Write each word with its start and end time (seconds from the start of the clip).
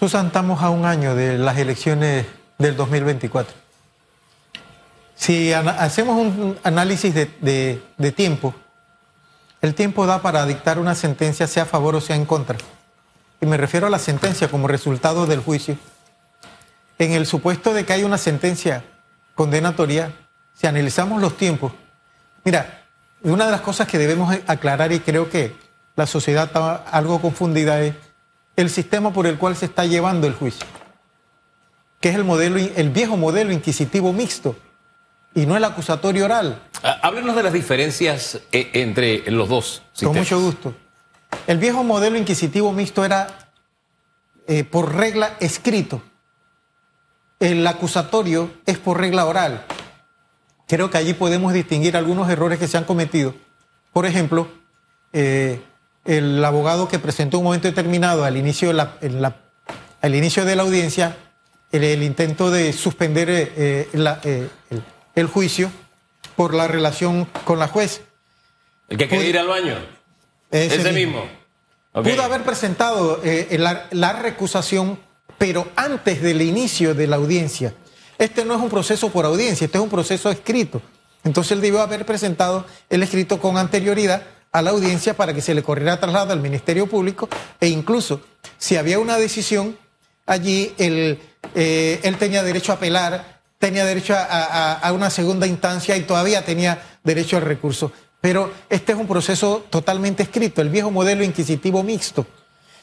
Susan, 0.00 0.28
estamos 0.28 0.62
a 0.62 0.70
un 0.70 0.86
año 0.86 1.14
de 1.14 1.36
las 1.36 1.58
elecciones 1.58 2.24
del 2.56 2.74
2024. 2.74 3.54
Si 5.14 5.52
hacemos 5.52 6.16
un 6.16 6.58
análisis 6.62 7.14
de, 7.14 8.12
tiempo, 8.16 8.54
el 9.60 9.74
tiempo 9.74 10.06
da 10.06 10.22
para 10.22 10.46
dictar 10.46 10.78
una 10.78 10.94
sentencia, 10.94 11.46
sea 11.46 11.64
a 11.64 11.66
favor 11.66 11.96
o 11.96 12.00
sea 12.00 12.16
en 12.16 12.24
contra. 12.24 12.56
Y 13.42 13.44
me 13.44 13.58
refiero 13.58 13.88
a 13.88 13.90
la 13.90 13.98
sentencia 13.98 14.48
como 14.48 14.68
resultado 14.68 15.26
del 15.26 15.40
juicio. 15.40 15.76
En 16.98 17.12
el 17.12 17.26
supuesto 17.26 17.74
de 17.74 17.84
que 17.84 17.92
hay 17.92 18.02
una 18.02 18.16
sentencia 18.16 18.82
condenatoria, 19.34 20.14
si 20.54 20.66
analizamos 20.66 21.20
los 21.20 21.36
tiempos, 21.36 21.72
mira, 22.42 22.84
una 23.22 23.44
de 23.44 23.50
las 23.50 23.60
cosas 23.60 23.86
que 23.86 23.98
debemos 23.98 24.34
aclarar 24.46 24.92
y 24.92 25.00
creo 25.00 25.28
que 25.28 25.54
la 25.94 26.06
sociedad 26.06 26.46
está 26.46 26.76
algo 26.76 27.20
confundida 27.20 27.82
es 27.82 27.94
el 28.60 28.70
sistema 28.70 29.12
por 29.12 29.26
el 29.26 29.38
cual 29.38 29.56
se 29.56 29.66
está 29.66 29.84
llevando 29.84 30.26
el 30.26 30.34
juicio, 30.34 30.66
que 32.00 32.10
es 32.10 32.14
el 32.14 32.24
modelo, 32.24 32.58
el 32.58 32.90
viejo 32.90 33.16
modelo 33.16 33.52
inquisitivo 33.52 34.12
mixto 34.12 34.56
y 35.34 35.46
no 35.46 35.56
el 35.56 35.64
acusatorio 35.64 36.24
oral. 36.24 36.62
Ah, 36.82 36.98
háblenos 37.02 37.36
de 37.36 37.42
las 37.42 37.52
diferencias 37.52 38.40
eh, 38.52 38.70
entre 38.74 39.30
los 39.30 39.48
dos. 39.48 39.82
Con 40.02 40.16
mucho 40.16 40.40
gusto. 40.40 40.74
El 41.46 41.58
viejo 41.58 41.84
modelo 41.84 42.16
inquisitivo 42.16 42.72
mixto 42.72 43.04
era 43.04 43.52
eh, 44.46 44.64
por 44.64 44.94
regla 44.94 45.36
escrito. 45.40 46.02
El 47.38 47.66
acusatorio 47.66 48.50
es 48.66 48.78
por 48.78 48.98
regla 48.98 49.24
oral. 49.24 49.64
Creo 50.66 50.90
que 50.90 50.98
allí 50.98 51.14
podemos 51.14 51.52
distinguir 51.52 51.96
algunos 51.96 52.28
errores 52.28 52.58
que 52.58 52.68
se 52.68 52.76
han 52.76 52.84
cometido. 52.84 53.34
Por 53.92 54.06
ejemplo, 54.06 54.48
eh, 55.12 55.62
el 56.04 56.44
abogado 56.44 56.88
que 56.88 56.98
presentó 56.98 57.38
un 57.38 57.44
momento 57.44 57.68
determinado 57.68 58.24
al 58.24 58.36
inicio 58.36 58.68
de 58.68 58.74
la, 58.74 59.36
al 60.00 60.14
inicio 60.14 60.44
de 60.44 60.56
la 60.56 60.62
audiencia 60.62 61.16
el, 61.72 62.02
intento 62.02 62.50
de 62.50 62.72
suspender 62.72 63.88
la, 63.92 64.20
el, 64.24 64.50
el 65.14 65.26
juicio 65.26 65.70
por 66.36 66.54
la 66.54 66.66
relación 66.66 67.26
con 67.44 67.58
la 67.58 67.68
juez. 67.68 68.02
¿El 68.88 68.96
que 68.96 69.08
quiere 69.08 69.28
ir 69.28 69.38
al 69.38 69.46
baño? 69.46 69.76
Ese, 70.50 70.92
mismo. 70.92 71.24
Pudo 71.92 72.22
haber 72.22 72.42
presentado 72.42 73.20
eh, 73.24 73.58
la, 73.58 74.12
recusación, 74.14 74.98
pero 75.38 75.68
antes 75.76 76.22
del 76.22 76.42
inicio 76.42 76.94
de 76.94 77.06
la 77.06 77.16
audiencia. 77.16 77.74
Este 78.18 78.44
no 78.44 78.54
es 78.54 78.60
un 78.60 78.68
proceso 78.68 79.10
por 79.10 79.24
audiencia, 79.24 79.64
este 79.64 79.78
es 79.78 79.84
un 79.84 79.90
proceso 79.90 80.30
escrito. 80.30 80.82
Entonces 81.24 81.52
él 81.52 81.60
debió 81.60 81.80
haber 81.80 82.04
presentado 82.04 82.66
el 82.88 83.02
escrito 83.02 83.40
con 83.40 83.56
anterioridad 83.56 84.22
a 84.52 84.62
la 84.62 84.70
audiencia 84.70 85.14
para 85.14 85.32
que 85.32 85.40
se 85.40 85.54
le 85.54 85.62
corriera 85.62 86.00
traslado 86.00 86.32
al 86.32 86.40
Ministerio 86.40 86.86
Público 86.86 87.28
e 87.60 87.68
incluso 87.68 88.20
si 88.58 88.76
había 88.76 88.98
una 88.98 89.16
decisión 89.16 89.78
allí, 90.26 90.74
él, 90.78 91.18
eh, 91.54 92.00
él 92.02 92.16
tenía 92.16 92.42
derecho 92.42 92.72
a 92.72 92.76
apelar 92.76 93.40
tenía 93.60 93.84
derecho 93.84 94.14
a, 94.16 94.90
una 94.92 95.10
segunda 95.10 95.46
instancia 95.46 95.94
y 95.96 96.00
todavía 96.00 96.44
tenía 96.44 96.82
derecho 97.04 97.36
al 97.36 97.42
recurso. 97.42 97.92
Pero 98.20 98.50
este 98.70 98.92
es 98.92 98.98
un 98.98 99.06
proceso 99.06 99.66
totalmente 99.68 100.22
escrito, 100.22 100.62
el 100.62 100.70
viejo 100.70 100.90
modelo 100.90 101.22
inquisitivo 101.22 101.82
mixto. 101.82 102.26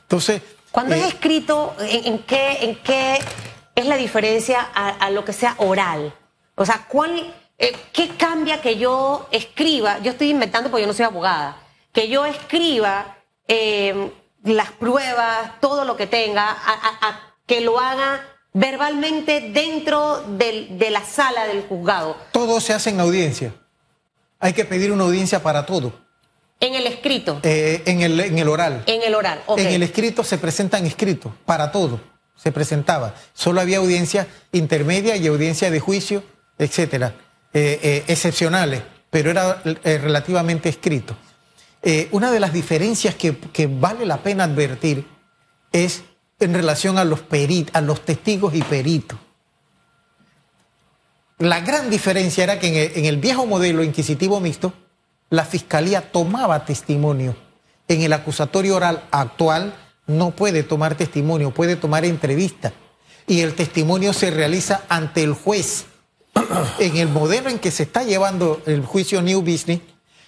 Entonces. 0.03 0.41
Cuando 0.71 0.93
es 0.93 1.01
eh, 1.01 1.07
escrito, 1.07 1.75
¿en, 1.79 2.19
qué, 2.19 2.59
¿en 2.61 2.75
qué 2.83 3.19
es 3.73 3.85
la 3.87 3.97
diferencia 3.97 4.61
a, 4.61 5.09
lo 5.09 5.25
que 5.25 5.33
sea 5.33 5.55
oral? 5.57 6.13
O 6.53 6.63
sea, 6.63 6.85
¿cuál, 6.87 7.33
eh, 7.57 7.75
¿qué 7.93 8.09
cambia 8.09 8.61
que 8.61 8.77
yo 8.77 9.27
escriba? 9.31 9.99
Yo 9.99 10.11
estoy 10.11 10.29
inventando 10.29 10.69
porque 10.69 10.83
yo 10.83 10.87
no 10.87 10.93
soy 10.93 11.05
abogada. 11.05 11.57
Que 11.91 12.09
yo 12.09 12.25
escriba 12.25 13.17
eh, 13.47 14.11
las 14.43 14.71
pruebas, 14.71 15.59
todo 15.59 15.85
lo 15.85 15.97
que 15.97 16.07
tenga, 16.07 16.49
a 16.49 17.27
que 17.45 17.61
lo 17.61 17.79
haga 17.79 18.21
verbalmente 18.53 19.51
dentro 19.51 20.23
de 20.27 20.89
la 20.91 21.03
sala 21.03 21.47
del 21.47 21.63
juzgado. 21.63 22.17
Todo 22.31 22.59
se 22.59 22.73
hace 22.73 22.89
en 22.89 22.99
audiencia. 22.99 23.53
Hay 24.39 24.53
que 24.53 24.65
pedir 24.65 24.91
una 24.91 25.03
audiencia 25.03 25.41
para 25.41 25.65
todo. 25.65 25.93
En 26.59 26.73
el 26.73 26.87
escrito. 26.87 27.39
Eh, 27.43 27.83
en, 27.85 28.01
el, 28.01 28.19
en 28.19 28.39
el 28.39 28.49
oral. 28.49 28.83
En 28.87 29.03
el 29.03 29.13
oral. 29.13 29.43
En 29.57 29.67
el 29.67 29.83
escrito 29.83 30.23
se 30.23 30.37
presenta 30.37 30.79
en 30.79 30.87
escrito, 30.87 31.35
para 31.45 31.71
todo. 31.71 31.99
Se 32.35 32.51
presentaba. 32.51 33.13
Solo 33.33 33.61
había 33.61 33.77
audiencia 33.77 34.27
intermedia 34.51 35.15
y 35.15 35.27
audiencia 35.27 35.69
de 35.69 35.79
juicio, 35.79 36.23
etcétera, 36.57 37.13
eh, 37.53 37.79
eh, 37.81 38.03
excepcionales, 38.07 38.83
pero 39.09 39.31
era 39.31 39.61
relativamente 39.83 40.69
escrito. 40.69 41.15
una 42.11 42.31
de 42.31 42.39
las 42.39 42.51
diferencias 42.51 43.15
que, 43.15 43.67
vale 43.67 44.05
la 44.05 44.17
pena 44.17 44.43
advertir 44.43 45.05
es 45.71 46.03
en 46.39 46.53
relación 46.53 46.97
a 46.97 47.05
los, 47.05 47.23
a 47.73 47.81
los 47.81 48.01
testigos 48.05 48.53
y 48.53 48.61
peritos. 48.61 49.17
La 51.39 51.59
gran 51.59 51.91
diferencia 51.91 52.43
era 52.43 52.59
que 52.59 52.93
en 52.95 53.05
el, 53.05 53.17
viejo 53.17 53.45
modelo 53.45 53.83
inquisitivo 53.83 54.39
mixto, 54.39 54.73
la 55.29 55.45
fiscalía 55.45 56.11
tomaba 56.11 56.65
testimonio. 56.65 57.35
En 57.87 58.01
el 58.01 58.11
acusatorio 58.11 58.75
oral 58.75 59.03
actual 59.11 59.75
no 60.07 60.31
puede 60.31 60.63
tomar 60.63 60.95
testimonio, 60.95 61.51
puede 61.51 61.75
tomar 61.75 62.05
entrevista. 62.05 62.73
Y 63.27 63.41
el 63.41 63.53
testimonio 63.53 64.13
se 64.13 64.31
realiza 64.31 64.81
ante 64.89 65.21
el 65.21 65.33
juez. 65.33 65.85
En 66.79 66.97
el 66.97 67.07
modelo 67.07 67.49
en 67.49 67.59
que 67.59 67.71
se 67.71 67.83
está 67.83 68.03
llevando 68.03 68.61
el 68.65 68.85
juicio 68.85 69.21
New 69.21 69.41
Business, 69.41 69.81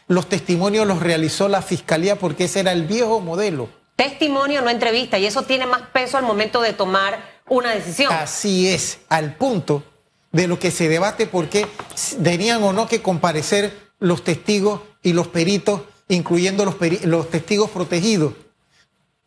los 0.08 0.28
testimonios 0.28 0.88
los 0.88 1.00
realizó 1.00 1.47
la 1.47 1.62
fiscalía 1.62 2.18
porque 2.18 2.46
ese 2.46 2.62
era 2.62 2.72
el 2.72 2.88
viejo 2.88 3.20
modelo 3.20 3.70
testimonio, 4.00 4.62
no 4.62 4.69
entrevista, 4.69 5.19
y 5.19 5.25
eso 5.25 5.42
tiene 5.42 5.66
más 5.66 5.81
peso 5.90 6.18
al 6.18 6.24
momento 6.24 6.62
de 6.62 6.72
tomar 6.72 7.42
una 7.50 7.75
decisión. 7.75 8.14
Así 8.14 8.69
es, 8.69 9.00
al 9.09 9.36
punto 9.36 9.84
de 10.31 10.48
lo 10.48 10.58
que 10.58 10.72
se 10.72 10.88
debate 10.88 11.28
porque 11.28 11.68
tenían 12.24 12.64
o 12.64 12.72
no 12.72 12.88
que 12.88 13.02
comparecer 13.02 13.78
los 14.00 14.24
testigos 14.24 14.80
y 15.03 15.12
los 15.12 15.28
peritos, 15.28 15.81
incluyendo 16.08 16.64
los, 16.64 16.75
los 17.03 17.30
testigos 17.30 17.72
protegidos. 17.72 18.36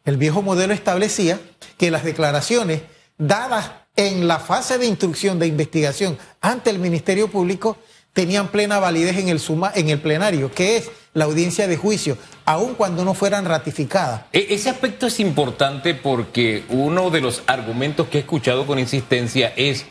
El 0.07 0.17
viejo 0.17 0.41
modelo 0.41 0.73
establecía 0.73 1.39
que 1.77 1.91
las 1.91 2.03
declaraciones 2.03 2.81
dadas 3.19 3.71
en 3.97 4.27
la 4.27 4.39
fase 4.39 4.79
de 4.79 4.87
instrucción 4.87 5.39
de 5.39 5.47
investigación 5.47 6.19
ante 6.41 6.71
el 6.71 6.79
Ministerio 6.79 7.29
Público 7.29 7.77
tenían 8.13 8.49
plena 8.49 8.79
validez 8.79 9.17
en 9.19 9.29
el, 9.29 9.41
suma, 9.41 9.73
en 9.75 9.89
el 9.89 10.01
plenario, 10.01 10.53
que 10.53 10.77
es 10.77 10.91
la 11.15 11.25
audiencia 11.25 11.67
de 11.67 11.77
juicio, 11.77 12.17
aun 12.45 12.75
cuando 12.75 13.05
no 13.05 13.15
fueran 13.15 13.45
ratificadas. 13.45 14.23
E, 14.33 14.49
ese 14.51 14.71
aspecto 14.71 15.07
es 15.07 15.21
importante 15.21 15.95
porque 15.95 16.65
uno 16.69 17.11
de 17.11 17.21
los 17.21 17.43
argumentos 17.47 18.09
que 18.09 18.19
he 18.19 18.21
escuchado 18.21 18.67
con 18.67 18.79
insistencia 18.79 19.53
es 19.57 19.87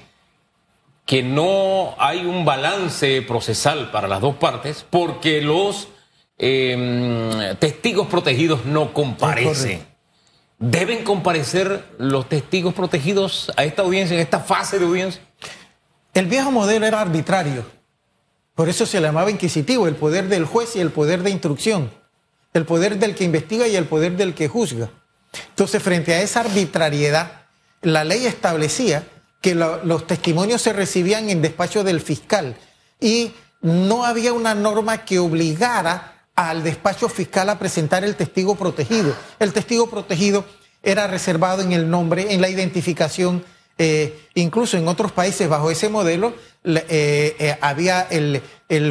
que 1.06 1.24
no 1.24 1.96
hay 1.98 2.26
un 2.26 2.46
balance 2.46 3.22
procesal 3.24 3.92
para 3.92 4.08
las 4.08 4.22
dos 4.22 4.36
partes 4.36 4.86
porque 4.90 5.42
los 5.42 5.88
em, 6.38 7.56
testigos 7.58 8.08
protegidos 8.08 8.66
no 8.66 8.94
comparecen. 8.94 9.91
¿Deben 10.62 11.04
comparecer 11.04 11.84
los 11.98 12.30
testigos 12.30 12.74
protegidos 12.74 13.52
a 13.58 13.66
esta 13.66 13.82
audiencia, 13.82 14.16
en 14.16 14.22
esta 14.22 14.40
fase 14.40 14.80
de 14.80 14.86
audiencia? 14.86 15.22
El 16.14 16.28
viejo 16.28 16.52
modelo 16.52 16.86
era 16.86 17.02
arbitrario 17.02 17.66
por 18.56 18.70
eso 18.70 18.86
se 18.86 19.00
le 19.00 19.08
llamaba 19.08 19.32
inquisitivo, 19.32 19.88
el 19.88 19.96
poder 19.96 20.28
del 20.28 20.46
juez 20.46 20.76
y 20.76 20.82
el 20.82 20.92
poder 20.92 21.24
de 21.24 21.32
instrucción, 21.32 21.92
el 22.54 22.66
poder 22.66 23.00
del 23.00 23.16
que 23.16 23.24
investiga 23.24 23.68
y 23.68 23.76
el 23.76 23.86
poder 23.86 24.18
del 24.18 24.36
que 24.36 24.48
juzga. 24.48 24.92
Entonces, 25.50 25.82
frente 25.82 26.14
a 26.14 26.22
esa 26.22 26.42
arbitrariedad, 26.42 27.46
la 27.82 28.04
ley 28.04 28.26
establecía 28.26 29.08
que 29.42 29.56
los 29.56 30.06
testimonios 30.06 30.62
se 30.62 30.74
recibían 30.74 31.30
en 31.32 31.42
despacho 31.42 31.84
del 31.84 32.02
fiscal 32.02 32.56
y 33.00 33.32
no 33.62 34.06
había 34.06 34.34
una 34.34 34.54
norma 34.54 35.06
que 35.06 35.18
obligara 35.18 36.21
al 36.50 36.64
despacho 36.64 37.10
fiscal 37.10 37.50
a 37.50 37.60
presentar 37.60 38.04
el 38.04 38.16
testigo 38.16 38.56
protegido. 38.56 39.16
El 39.40 39.54
testigo 39.54 39.90
protegido 39.90 40.46
era 40.82 41.08
reservado 41.08 41.62
en 41.62 41.74
el 41.74 41.90
nombre, 41.90 42.34
en 42.34 42.42
la 42.42 42.50
identificación 42.50 43.44
eh, 43.84 44.28
incluso 44.36 44.78
en 44.78 44.88
otros 44.88 45.12
países 45.12 45.50
bajo 45.50 45.72
ese 45.72 45.90
modelo 45.90 46.36
eh, 46.64 47.36
eh, 47.40 47.58
había 47.62 48.02
el, 48.12 48.42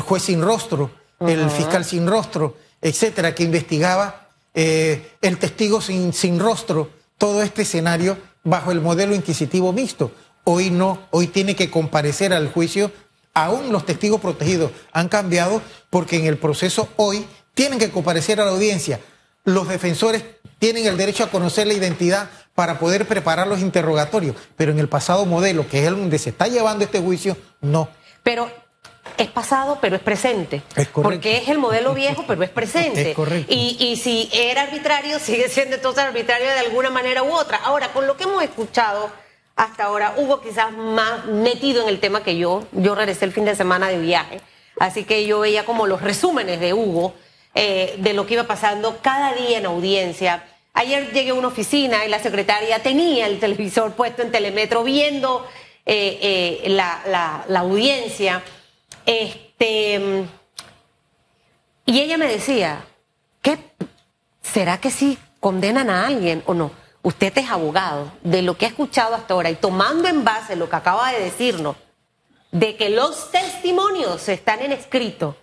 juez 0.01 0.25
sin 0.25 0.43
rostro, 0.43 0.91
el 1.21 1.49
fiscal 1.49 1.85
sin 1.85 2.09
rostro, 2.09 2.57
etcétera, 2.83 3.33
que 3.33 3.45
investigaba 3.45 4.27
el 4.53 5.39
testigo 5.39 5.81
sin, 5.81 6.13
sin 6.13 6.41
rostro, 6.41 6.91
todo 7.19 7.41
este 7.43 7.63
escenario 7.63 8.19
bajo 8.43 8.73
el 8.73 8.81
modelo 8.81 9.15
inquisitivo 9.15 9.73
mixto. 9.73 10.11
Hoy 10.43 10.71
no, 10.71 11.07
hoy 11.13 11.29
tiene 11.29 11.55
que 11.55 11.71
comparecer 11.71 12.33
al 12.33 12.51
juicio, 12.51 12.91
aún 13.33 13.71
los 13.71 13.87
testigos 13.87 14.21
protegidos 14.21 14.73
han 14.93 15.09
cambiado 15.09 15.63
porque 15.89 16.17
en 16.17 16.27
el 16.27 16.37
proceso 16.37 16.89
hoy 16.97 17.27
tienen 17.55 17.79
que 17.79 17.91
comparecer 17.91 18.41
a 18.41 18.45
la 18.45 18.51
audiencia. 18.51 19.01
Los 19.45 19.69
defensores 19.69 20.25
tienen 20.59 20.87
el 20.87 20.97
derecho 20.97 21.25
a 21.25 21.31
conocer 21.31 21.67
la 21.67 21.75
identidad 21.75 22.29
para 22.55 22.79
poder 22.79 23.07
preparar 23.07 23.47
los 23.47 23.61
interrogatorios. 23.61 24.37
Pero 24.57 24.73
en 24.73 24.79
el 24.79 24.89
pasado 24.89 25.25
modelo, 25.27 25.67
que 25.69 25.81
es 25.81 25.87
el 25.87 25.97
donde 25.97 26.19
se 26.19 26.31
está 26.31 26.47
llevando 26.47 26.85
este 26.85 27.01
juicio, 27.01 27.37
no. 27.61 27.89
Pero 28.23 28.51
es 29.17 29.29
pasado, 29.29 29.79
pero 29.81 29.97
es 29.97 30.03
presente. 30.03 30.63
Es 30.77 30.89
correcto. 30.89 31.03
Porque 31.03 31.39
es 31.39 31.49
el 31.49 31.59
modelo 31.59 31.95
viejo, 31.95 32.25
pero 32.27 32.43
es 32.43 32.51
presente. 32.51 33.11
Es 33.11 33.17
correcto. 33.17 33.53
Y, 33.53 33.77
y 33.79 33.97
si 33.97 34.29
era 34.33 34.63
arbitrario, 34.63 35.19
sigue 35.21 35.49
siendo 35.49 35.77
entonces 35.77 36.05
arbitrario 36.05 36.49
de 36.49 36.59
alguna 36.59 36.91
manera 36.91 37.23
u 37.23 37.33
otra. 37.33 37.59
Ahora, 37.59 37.93
con 37.93 38.07
lo 38.07 38.17
que 38.17 38.25
hemos 38.25 38.43
escuchado 38.43 39.11
hasta 39.57 39.85
ahora, 39.85 40.15
Hugo 40.17 40.41
quizás 40.41 40.73
más 40.73 41.27
metido 41.27 41.83
en 41.83 41.89
el 41.89 42.01
tema 42.01 42.23
que 42.23 42.37
yo. 42.37 42.65
Yo 42.73 42.95
regresé 42.95 43.27
el 43.27 43.33
fin 43.33 43.45
de 43.45 43.55
semana 43.55 43.89
de 43.89 43.99
viaje, 43.99 44.41
así 44.79 45.05
que 45.05 45.27
yo 45.27 45.41
veía 45.41 45.67
como 45.67 45.87
los 45.87 46.01
resúmenes 46.01 46.61
de 46.61 46.73
Hugo 46.73 47.15
eh, 47.55 47.97
de 47.99 48.13
lo 48.15 48.27
que 48.27 48.35
iba 48.35 48.45
pasando 48.45 48.99
cada 49.03 49.35
día 49.35 49.59
en 49.59 49.67
audiencia. 49.67 50.45
Ayer 50.73 51.13
llegué 51.13 51.31
a 51.31 51.35
una 51.35 51.49
oficina 51.49 52.05
y 52.05 52.09
la 52.09 52.21
secretaria 52.21 52.81
tenía 52.83 53.27
el 53.27 53.41
televisor 53.41 53.93
puesto 53.95 54.23
en 54.23 54.31
telemetro 54.31 54.85
viendo 54.85 55.47
eh, 55.85 56.61
eh, 56.65 56.69
la, 56.69 57.45
la- 57.49 57.61
audiencia. 57.61 58.43
Este, 59.05 60.25
y 61.87 62.01
ella 62.01 62.17
me 62.19 62.27
decía, 62.29 62.85
¿qué, 63.43 63.59
¿será 64.43 64.79
que 64.81 64.91
sí 64.91 65.19
condenan 65.41 65.91
a 65.91 66.07
alguien 66.07 66.43
o 66.47 66.55
no? 66.55 66.71
Usted 67.03 67.37
es 67.39 67.51
abogado 67.51 68.13
de 68.23 68.43
lo 68.43 68.57
que 68.57 68.67
ha 68.67 68.69
escuchado 68.69 69.15
hasta 69.15 69.35
ahora 69.35 69.51
y 69.51 69.55
tomando 69.57 70.07
en 70.07 70.23
base 70.23 70.55
lo 70.55 70.69
que 70.69 70.77
acaba 70.77 71.11
de 71.13 71.21
decirnos, 71.21 71.77
de 72.53 72.77
que 72.77 72.91
los 72.91 73.31
testimonios 73.33 74.29
están 74.29 74.61
en 74.61 74.73
escrito, 74.73 75.37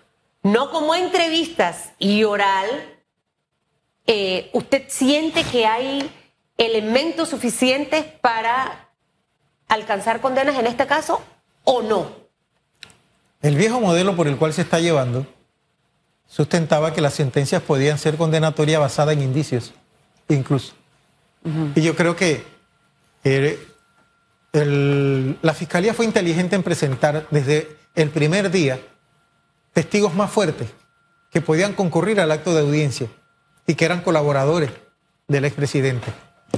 no 0.44 0.72
como 0.72 0.96
entrevistas 0.96 1.92
y 2.00 2.24
oral, 2.24 2.68
eh, 4.06 4.50
¿usted 4.54 4.84
siente 4.88 5.44
que 5.44 5.66
hay 5.66 6.10
elementos 6.58 7.30
suficientes 7.30 8.06
para 8.22 8.90
alcanzar 9.68 10.22
condenas 10.22 10.58
en 10.58 10.68
este 10.68 10.88
caso 10.88 11.22
o 11.64 11.82
no? 11.82 12.10
El 13.42 13.56
viejo 13.56 13.80
modelo 13.80 14.16
por 14.16 14.28
el 14.28 14.38
cual 14.38 14.54
se 14.54 14.62
está 14.64 14.80
llevando 14.80 15.28
sustentaba 16.28 16.94
que 16.94 17.02
las 17.02 17.14
sentencias 17.14 17.62
podían 17.62 17.98
ser 17.98 18.18
condenatorias 18.18 18.80
basadas 18.82 19.14
en 19.16 19.22
indicios, 19.22 19.74
incluso. 20.28 20.74
Y 21.76 21.82
yo 21.82 21.96
creo 21.96 22.16
que 22.16 22.44
eh, 23.24 23.58
el- 24.54 25.38
la 25.42 25.54
fiscalía 25.54 25.94
fue 25.94 26.06
inteligente 26.06 26.56
en 26.56 26.64
presentar 26.64 27.28
desde 27.32 27.70
el 27.96 28.10
primer 28.10 28.50
día 28.52 28.80
testigos 29.78 30.16
más 30.16 30.32
fuertes 30.32 30.68
que 31.30 31.40
podían 31.40 31.74
concurrir 31.74 32.20
al 32.20 32.32
acto 32.32 32.52
de 32.56 32.62
audiencia 32.62 33.10
y 33.68 33.76
que 33.76 33.86
eran 33.86 34.02
colaboradores 34.02 34.72
del 35.28 35.46
expresidente. 35.46 36.08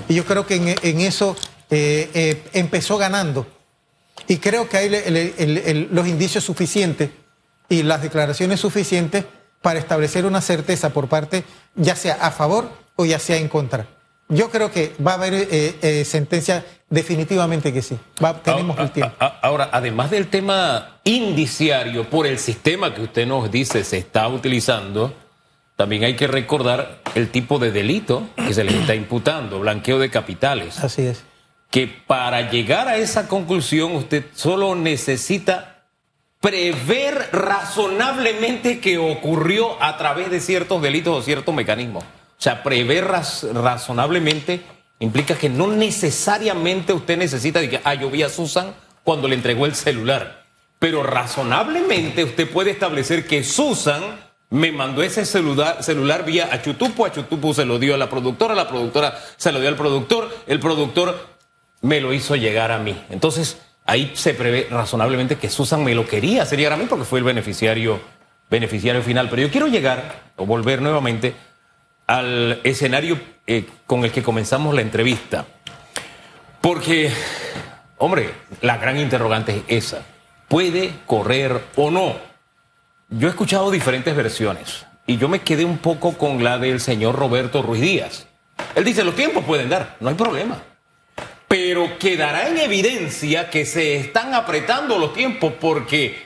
Y 0.07 0.15
yo 0.15 0.23
creo 0.23 0.47
que 0.47 0.55
en, 0.81 1.01
eso 1.01 1.35
eh, 1.69 2.09
eh, 2.13 2.41
empezó 2.53 2.97
ganando. 2.97 3.45
Y 4.29 4.37
creo 4.37 4.69
que 4.69 4.77
hay 4.77 5.87
los 5.91 6.07
indicios 6.07 6.45
suficientes 6.45 7.09
y 7.67 7.83
las 7.83 8.01
declaraciones 8.01 8.61
suficientes 8.61 9.25
para 9.61 9.79
establecer 9.79 10.25
una 10.25 10.39
certeza 10.39 10.91
por 10.91 11.09
parte, 11.09 11.43
ya 11.75 11.97
sea 11.97 12.25
a 12.25 12.31
favor 12.31 12.69
o 12.95 13.03
ya 13.03 13.19
sea 13.19 13.35
en 13.35 13.49
contra. 13.49 13.85
Yo 14.31 14.49
creo 14.51 14.71
que 14.71 14.93
va 15.05 15.11
a 15.11 15.15
haber 15.15 15.33
eh, 15.33 15.75
eh, 15.81 16.05
sentencia 16.05 16.63
definitivamente 16.89 17.73
que 17.73 17.81
sí. 17.81 17.97
Va- 18.23 18.41
tenemos 18.41 18.77
Ahora, 18.77 18.83
el 18.83 18.91
tiempo. 18.91 19.15
a- 19.19 19.25
a- 19.25 19.39
Ahora, 19.41 19.69
además 19.71 20.11
del 20.11 20.27
tema 20.27 20.99
indiciario, 21.03 22.07
por 22.09 22.27
el 22.27 22.37
sistema 22.37 22.93
que 22.93 23.01
usted 23.01 23.25
nos 23.25 23.49
dice 23.49 23.83
se 23.83 23.97
está 23.97 24.27
utilizando, 24.27 25.13
también 25.75 26.03
hay 26.03 26.15
que 26.15 26.27
recordar 26.27 26.99
el 27.15 27.29
tipo 27.29 27.57
de 27.57 27.71
delito 27.71 28.27
que 28.35 28.53
se 28.53 28.63
les 28.63 28.75
está 28.75 28.93
imputando, 28.93 29.59
blanqueo 29.59 29.97
de 29.97 30.09
capitales. 30.11 30.77
Así 30.83 31.03
es. 31.07 31.23
Que 31.71 31.87
para 31.87 32.49
llegar 32.51 32.87
a 32.87 32.97
esa 32.97 33.27
conclusión 33.27 33.95
usted 33.95 34.25
solo 34.35 34.75
necesita 34.75 35.85
prever 36.39 37.29
razonablemente 37.31 38.79
que 38.79 38.97
ocurrió 38.97 39.81
a 39.81 39.97
través 39.97 40.29
de 40.31 40.39
ciertos 40.39 40.81
delitos 40.81 41.17
o 41.17 41.21
ciertos 41.21 41.53
mecanismos. 41.53 42.03
O 42.39 42.41
sea, 42.41 42.63
prever 42.63 43.05
raz- 43.05 43.43
razonablemente 43.53 44.61
implica 44.99 45.35
que 45.35 45.49
no 45.49 45.67
necesariamente 45.67 46.93
usted 46.93 47.17
necesita 47.17 47.59
de 47.59 47.69
que, 47.69 47.81
ah, 47.83 47.95
yo 47.95 48.09
vi 48.09 48.23
a 48.23 48.29
Susan 48.29 48.73
cuando 49.03 49.27
le 49.27 49.35
entregó 49.35 49.65
el 49.65 49.75
celular. 49.75 50.43
Pero 50.79 51.03
razonablemente 51.03 52.23
usted 52.23 52.49
puede 52.49 52.71
establecer 52.71 53.27
que 53.27 53.43
Susan 53.43 54.01
me 54.51 54.71
mandó 54.71 55.03
ese 55.03 55.25
celular, 55.25 55.83
celular 55.83 56.25
vía 56.25 56.49
a 56.51 56.61
Chutupo, 56.61 57.05
a 57.05 57.11
Chutupo 57.11 57.53
se 57.53 57.65
lo 57.65 57.77
dio 57.77 57.93
a 57.93 57.97
la 57.97 58.09
productora, 58.09 58.55
la 58.55 58.67
productora 58.69 59.19
se 59.35 59.51
lo 59.51 59.59
dio 59.59 59.67
al 59.69 59.75
productor, 59.75 60.29
el 60.47 60.59
productor 60.59 61.27
me 61.81 61.99
lo 61.99 62.13
hizo 62.13 62.35
llegar 62.37 62.71
a 62.71 62.79
mí. 62.79 62.99
Entonces, 63.09 63.57
ahí 63.85 64.11
se 64.15 64.33
prevé 64.33 64.67
razonablemente 64.71 65.35
que 65.35 65.49
Susan 65.49 65.83
me 65.83 65.93
lo 65.93 66.07
quería 66.07 66.43
hacer 66.43 66.57
llegar 66.57 66.73
a 66.73 66.77
mí 66.77 66.85
porque 66.89 67.05
fue 67.05 67.19
el 67.19 67.25
beneficiario, 67.25 67.99
beneficiario 68.49 69.01
final. 69.03 69.29
Pero 69.29 69.41
yo 69.43 69.51
quiero 69.51 69.67
llegar, 69.67 70.31
o 70.37 70.45
volver 70.45 70.81
nuevamente, 70.81 71.35
al 72.09 72.59
escenario 72.63 73.19
eh, 73.45 73.67
con 73.85 74.03
el 74.03 74.11
que 74.11 74.23
comenzamos 74.23 74.73
la 74.73 74.81
entrevista. 74.81 75.45
Porque, 76.59 77.11
hombre, 77.99 78.31
la 78.61 78.77
gran 78.77 78.99
interrogante 78.99 79.63
es 79.67 79.85
esa. 79.85 80.01
¿Puede 80.47 80.91
correr 81.05 81.61
o 81.75 81.91
no? 81.91 82.15
Yo 83.09 83.27
he 83.27 83.29
escuchado 83.29 83.69
diferentes 83.69 84.15
versiones 84.15 84.87
y 85.05 85.17
yo 85.17 85.29
me 85.29 85.41
quedé 85.41 85.65
un 85.65 85.77
poco 85.77 86.17
con 86.17 86.43
la 86.43 86.57
del 86.57 86.79
señor 86.79 87.15
Roberto 87.15 87.61
Ruiz 87.61 87.81
Díaz. 87.81 88.25
Él 88.73 88.85
dice, 88.85 89.03
los 89.03 89.15
tiempos 89.15 89.45
pueden 89.45 89.69
dar, 89.69 89.95
no 89.99 90.09
hay 90.09 90.15
problema. 90.15 90.63
Pero 91.47 91.99
quedará 91.99 92.47
en 92.47 92.57
evidencia 92.57 93.51
que 93.51 93.65
se 93.65 93.97
están 93.97 94.33
apretando 94.33 94.97
los 94.97 95.13
tiempos 95.13 95.53
porque 95.61 96.17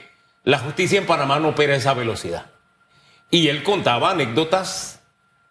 la 0.44 0.58
justicia 0.60 0.98
en 0.98 1.04
Panamá 1.04 1.38
no 1.40 1.48
opera 1.48 1.74
a 1.74 1.76
esa 1.76 1.92
velocidad. 1.92 2.46
Y 3.30 3.48
él 3.48 3.62
contaba 3.62 4.12
anécdotas 4.12 5.02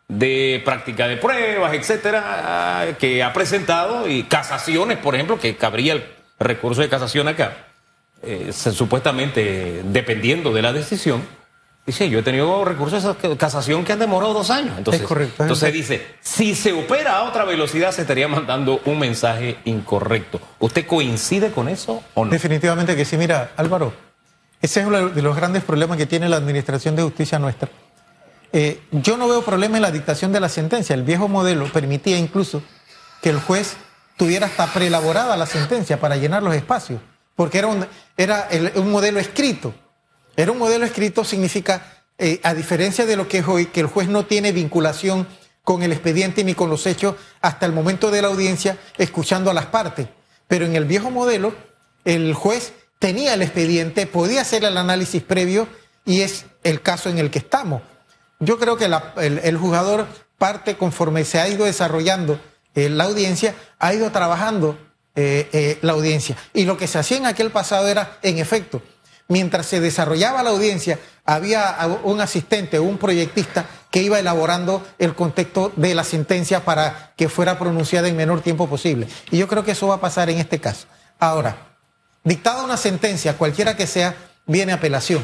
de 0.08 0.62
práctica 0.66 1.08
de 1.08 1.18
pruebas, 1.18 1.74
etcétera, 1.74 2.96
que 3.00 3.24
ha 3.24 3.34
presentado 3.34 4.08
y 4.08 4.24
casaciones, 4.24 4.98
por 4.98 5.16
ejemplo, 5.16 5.40
que 5.40 5.56
cabría 5.56 5.94
el 5.94 6.04
recurso 6.40 6.82
de 6.82 6.90
casación 6.90 7.28
acá, 7.28 7.54
eh, 8.22 8.52
supuestamente 8.54 9.82
dependiendo 9.86 10.54
de 10.54 10.62
la 10.62 10.74
decisión. 10.74 11.24
Dice, 11.86 12.10
yo 12.10 12.20
he 12.20 12.24
tenido 12.24 12.64
recursos 12.64 13.04
de 13.22 13.36
casación 13.36 13.84
que 13.84 13.92
han 13.92 14.00
demorado 14.00 14.34
dos 14.34 14.50
años. 14.50 14.78
Entonces, 14.78 15.02
Es 15.02 15.08
correcto. 15.08 15.44
entonces 15.44 15.74
dice, 15.74 16.06
si 16.22 16.56
se 16.56 16.72
opera 16.72 17.18
a 17.18 17.24
otra 17.24 17.44
velocidad, 17.44 17.92
se 17.92 18.02
estaría 18.04 18.28
mandando 18.30 18.80
un 18.86 19.00
mensaje 19.00 19.58
incorrecto. 19.66 20.40
¿Usted 20.60 20.86
coincide 20.88 21.52
con 21.52 21.68
eso 21.68 22.02
o 22.14 22.24
no? 22.24 22.32
Definitivamente 22.32 22.96
que 22.96 23.04
sí. 23.04 23.18
Mira, 23.18 23.52
Álvaro, 23.58 23.94
ese 24.62 24.80
es 24.80 24.86
uno 24.86 25.10
de 25.10 25.22
los 25.22 25.36
grandes 25.36 25.64
problemas 25.64 25.98
que 25.98 26.06
tiene 26.06 26.30
la 26.30 26.38
Administración 26.38 26.96
de 26.96 27.04
Justicia 27.04 27.38
nuestra. 27.38 27.68
Eh, 28.56 28.80
yo 28.92 29.18
no 29.18 29.28
veo 29.28 29.42
problema 29.42 29.78
en 29.78 29.82
la 29.82 29.92
dictación 29.92 30.32
de 30.32 30.40
la 30.40 30.48
sentencia. 30.48 30.94
El 30.94 31.02
viejo 31.02 31.28
modelo 31.28 31.66
permitía 31.74 32.20
incluso 32.20 32.62
que 33.22 33.32
el 33.32 33.40
juez 33.40 33.76
tuviera 34.16 34.46
hasta 34.46 34.72
preelaborada 34.72 35.36
la 35.36 35.48
sentencia 35.48 36.00
para 36.00 36.18
llenar 36.18 36.44
los 36.44 36.54
espacios, 36.54 37.02
porque 37.36 37.58
era 37.58 37.68
un, 37.68 37.88
era 38.16 38.48
un 38.76 38.92
modelo 38.92 39.20
escrito. 39.20 39.74
Era 40.38 40.52
un 40.52 40.60
modelo 40.60 40.86
escrito 40.86 41.24
significa, 41.24 42.04
eh, 42.20 42.40
a 42.44 42.54
diferencia 42.54 43.08
de 43.08 43.16
lo 43.16 43.28
que 43.28 43.40
es 43.40 43.48
hoy, 43.48 43.66
que 43.66 43.80
el 43.80 43.88
juez 43.88 44.08
no 44.08 44.26
tiene 44.26 44.52
vinculación 44.52 45.28
con 45.64 45.82
el 45.82 45.92
expediente 45.92 46.44
ni 46.44 46.54
con 46.54 46.70
los 46.70 46.86
hechos 46.86 47.16
hasta 47.42 47.66
el 47.66 47.72
momento 47.72 48.12
de 48.12 48.22
la 48.22 48.28
audiencia, 48.28 48.78
escuchando 49.00 49.50
a 49.50 49.56
las 49.56 49.66
partes. 49.68 50.08
Pero 50.48 50.66
en 50.66 50.76
el 50.76 50.86
viejo 50.86 51.10
modelo, 51.10 51.56
el 52.06 52.36
juez 52.36 52.74
tenía 53.00 53.34
el 53.34 53.42
expediente, 53.42 54.06
podía 54.06 54.42
hacer 54.42 54.64
el 54.64 54.78
análisis 54.78 55.24
previo 55.24 55.68
y 56.06 56.22
es 56.22 56.46
el 56.64 56.82
caso 56.82 57.10
en 57.10 57.18
el 57.18 57.32
que 57.32 57.40
estamos. 57.40 57.82
Yo 58.44 58.58
creo 58.60 58.78
que 58.78 58.88
la- 58.88 59.14
el, 59.18 59.40
el 59.40 59.58
jugador 59.58 60.08
parte 60.38 60.76
conforme 60.76 61.24
se 61.26 61.40
ha 61.40 61.48
ido 61.48 61.66
desarrollando 61.66 62.40
eh, 62.76 62.90
la 62.90 63.06
audiencia, 63.06 63.56
ha 63.80 63.94
ido 63.94 64.12
trabajando 64.12 64.78
eh, 65.16 65.50
eh, 65.54 65.78
la 65.82 65.94
audiencia. 65.94 66.36
Y 66.54 66.66
lo 66.66 66.78
que 66.78 66.88
se 66.88 66.98
hacía 67.00 67.18
en 67.18 67.26
aquel 67.26 67.52
pasado 67.52 67.88
era, 67.88 68.18
en 68.24 68.40
efecto, 68.40 68.82
mientras 69.28 69.66
se 69.68 69.80
desarrollaba 69.80 70.42
la 70.44 70.50
audiencia, 70.50 71.00
había 71.26 71.78
un 72.04 72.20
asistente, 72.20 72.80
un 72.80 72.98
proyectista 72.98 73.66
que 73.92 74.02
iba 74.02 74.20
elaborando 74.20 74.86
el 74.98 75.14
contexto 75.16 75.72
de 75.76 75.94
la 75.94 76.04
sentencia 76.04 76.66
para 76.66 77.14
que 77.16 77.30
fuera 77.30 77.58
pronunciada 77.60 78.08
en 78.08 78.18
menor 78.18 78.42
tiempo 78.42 78.68
posible. 78.68 79.08
Y 79.32 79.38
yo 79.38 79.48
creo 79.48 79.64
que 79.64 79.72
eso 79.72 79.88
va 79.88 79.96
a 79.96 80.02
pasar 80.02 80.30
en 80.32 80.40
este 80.40 80.60
caso. 80.60 80.88
Ahora, 81.20 81.56
dictada 82.24 82.64
una 82.64 82.76
sentencia, 82.76 83.38
cualquiera 83.38 83.78
que 83.78 83.86
sea, 83.88 84.16
viene 84.48 84.74
apelación. 84.74 85.24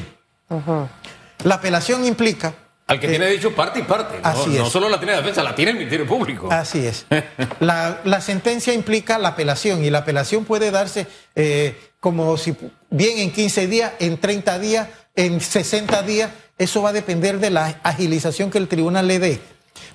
La 1.44 1.56
apelación 1.56 2.06
implica 2.06 2.54
Al 2.90 3.00
que 3.00 3.06
eh, 3.06 3.10
tiene 3.12 3.26
derecho 3.26 3.54
parte 3.54 3.80
y 3.80 3.84
parte. 3.84 4.20
¿no? 4.20 4.28
así 4.28 4.50
no 4.50 4.66
es. 4.66 4.72
solo 4.72 4.90
la 4.90 4.98
tiene 4.98 5.12
la 5.14 5.20
defensa, 5.20 5.44
la 5.44 5.54
tiene 5.54 5.72
el 5.72 5.78
Ministerio 5.78 6.08
Público. 6.08 6.50
Así 6.52 6.88
es. 6.88 7.06
La, 7.60 8.02
la 8.04 8.20
sentencia 8.20 8.74
implica 8.74 9.20
la 9.20 9.30
apelación 9.30 9.86
y 9.86 9.92
la 9.92 10.00
apelación 10.00 10.44
puede 10.44 10.72
darse 10.72 11.06
eh, 11.36 11.80
como 12.00 12.36
si 12.38 12.56
bien 12.90 13.20
en 13.20 13.32
15 13.32 13.68
días, 13.68 13.94
en 14.00 14.18
30 14.18 14.58
días, 14.58 14.88
en 15.16 15.40
60 15.40 16.02
días. 16.02 16.32
Eso 16.58 16.82
va 16.82 16.90
a 16.90 16.94
depender 16.94 17.40
de 17.40 17.52
la 17.52 17.80
agilización 17.84 18.50
que 18.50 18.58
el 18.58 18.68
tribunal 18.68 19.08
le 19.08 19.20
dé. 19.20 19.42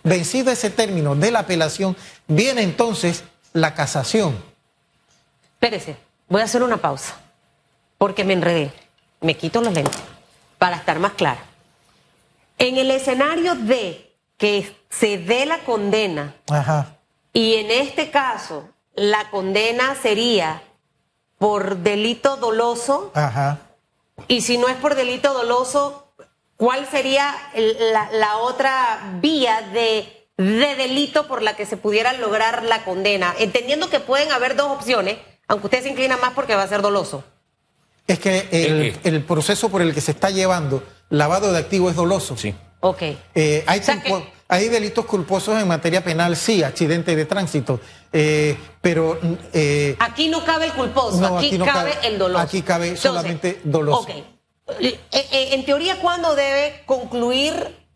Vencido 0.04 0.52
ese 0.52 0.70
término 0.70 1.16
de 1.16 1.32
la 1.32 1.40
apelación, 1.40 1.96
viene 2.28 2.62
entonces 2.62 3.24
la 3.52 3.74
casación. 3.74 4.36
Espérese, 5.54 5.96
voy 6.28 6.42
a 6.42 6.44
hacer 6.44 6.62
una 6.62 6.76
pausa, 6.76 7.16
porque 7.98 8.24
me 8.24 8.34
enredé. 8.34 8.70
Me 9.20 9.36
quito 9.36 9.60
los 9.60 9.72
lentes. 9.74 10.00
para 10.58 10.76
estar 10.76 11.00
más 11.00 11.14
claro. 11.14 11.40
En 12.58 12.76
el 12.78 12.90
escenario 12.90 13.54
de 13.54 14.16
que 14.36 14.74
se 14.90 15.18
dé 15.18 15.46
la 15.46 15.58
condena, 15.60 16.34
Ajá. 16.50 16.96
y 17.32 17.54
en 17.54 17.70
este 17.70 18.10
caso 18.10 18.68
la 18.94 19.30
condena 19.30 19.96
sería 20.00 20.62
por 21.38 21.78
delito 21.78 22.36
doloso, 22.36 23.10
Ajá. 23.14 23.58
y 24.28 24.40
si 24.42 24.56
no 24.58 24.68
es 24.68 24.76
por 24.76 24.94
delito 24.94 25.32
doloso, 25.34 26.12
¿cuál 26.56 26.86
sería 26.86 27.34
la, 27.54 28.08
la 28.12 28.36
otra 28.38 29.18
vía 29.20 29.62
de, 29.72 30.28
de 30.36 30.74
delito 30.76 31.26
por 31.26 31.42
la 31.42 31.56
que 31.56 31.66
se 31.66 31.76
pudiera 31.76 32.12
lograr 32.12 32.62
la 32.62 32.84
condena? 32.84 33.34
Entendiendo 33.38 33.90
que 33.90 34.00
pueden 34.00 34.30
haber 34.30 34.54
dos 34.56 34.70
opciones, 34.70 35.18
aunque 35.48 35.66
usted 35.66 35.82
se 35.82 35.90
inclina 35.90 36.16
más 36.16 36.32
porque 36.34 36.54
va 36.54 36.62
a 36.62 36.68
ser 36.68 36.82
doloso. 36.82 37.24
Es 38.06 38.18
que 38.20 38.48
el, 38.52 38.98
el 39.02 39.24
proceso 39.24 39.70
por 39.70 39.82
el 39.82 39.92
que 39.94 40.00
se 40.00 40.12
está 40.12 40.30
llevando 40.30 40.82
lavado 41.10 41.52
de 41.52 41.58
activos 41.58 41.90
es 41.90 41.96
doloso. 41.96 42.36
Sí. 42.36 42.54
Ok. 42.80 43.02
Eh, 43.34 43.64
hay, 43.66 43.80
O 43.80 43.82
sea 43.82 43.96
culpo- 44.02 44.22
que- 44.24 44.32
hay 44.48 44.68
delitos 44.68 45.04
culposos 45.06 45.60
en 45.60 45.66
materia 45.66 46.04
penal, 46.04 46.36
sí, 46.36 46.62
accidente 46.62 47.16
de 47.16 47.24
tránsito, 47.24 47.80
eh, 48.12 48.56
pero 48.80 49.18
eh, 49.52 49.96
Aquí 49.98 50.28
no 50.28 50.44
cabe 50.44 50.66
el 50.66 50.72
culposo, 50.72 51.18
No, 51.18 51.38
aquí, 51.38 51.46
aquí 51.48 51.58
no 51.58 51.64
cabe, 51.64 51.92
cabe- 51.92 52.06
el 52.08 52.18
doloso. 52.18 52.44
aquí 52.44 52.62
cabe 52.62 52.96
solamente 52.96 53.60
doloso. 53.64 54.00
Ok. 54.02 54.10
Eh, 54.80 54.98
eh, 55.12 55.48
en 55.52 55.64
teoría, 55.64 55.98
¿cuándo 56.00 56.34
debe 56.34 56.82
concluir 56.86 57.54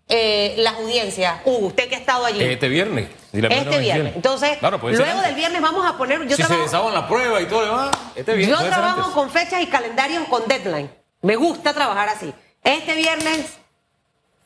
eh, 0.09 0.55
la 0.59 0.71
audiencia? 0.71 1.43
Hugo, 1.45 1.67
usted 1.69 1.89
que 1.89 1.97
ha 1.97 1.99
estado 1.99 2.25
allí. 2.25 2.43
Este 2.43 2.69
viernes. 2.69 3.09
si 3.31 3.43
la 3.43 3.49
este 3.49 3.79
viernes. 3.79 4.17
Entonces, 4.17 4.57
Claro, 4.59 4.79
luego 4.83 5.03
antes. 5.05 5.23
del 5.27 5.35
viernes 5.35 5.61
vamos 5.61 5.85
a 5.87 5.99
poner. 5.99 6.23
Yo 6.27 6.31
si 6.37 6.43
se 6.43 6.49
trabajo, 6.49 6.63
desaban 6.63 6.95
la 6.95 7.07
prueba 7.07 7.41
y 7.43 7.47
todo 7.47 7.61
lo 7.61 7.67
demás, 7.67 7.91
este 8.17 8.33
viernes. 8.35 8.59
yo 8.59 8.67
trabajo 8.67 9.13
con 9.13 9.29
fechas 9.31 9.61
y 9.63 9.67
calendarios 9.67 10.25
con 10.29 10.49
deadline. 10.49 10.91
Me 11.21 11.37
gusta 11.37 11.75
trabajar 11.75 12.09
así. 12.09 12.33
Este 12.65 12.95
viernes, 12.95 13.59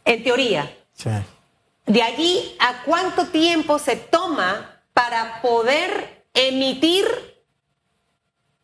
en 0.05 0.23
teoría, 0.25 0.75
sí. 0.95 1.11
de 1.87 2.03
allí 2.03 2.57
a 2.61 2.83
cuánto 2.85 3.27
tiempo 3.27 3.79
se 3.79 3.97
toma 3.97 4.81
para 4.93 5.41
poder 5.43 6.25
emitir 6.35 7.05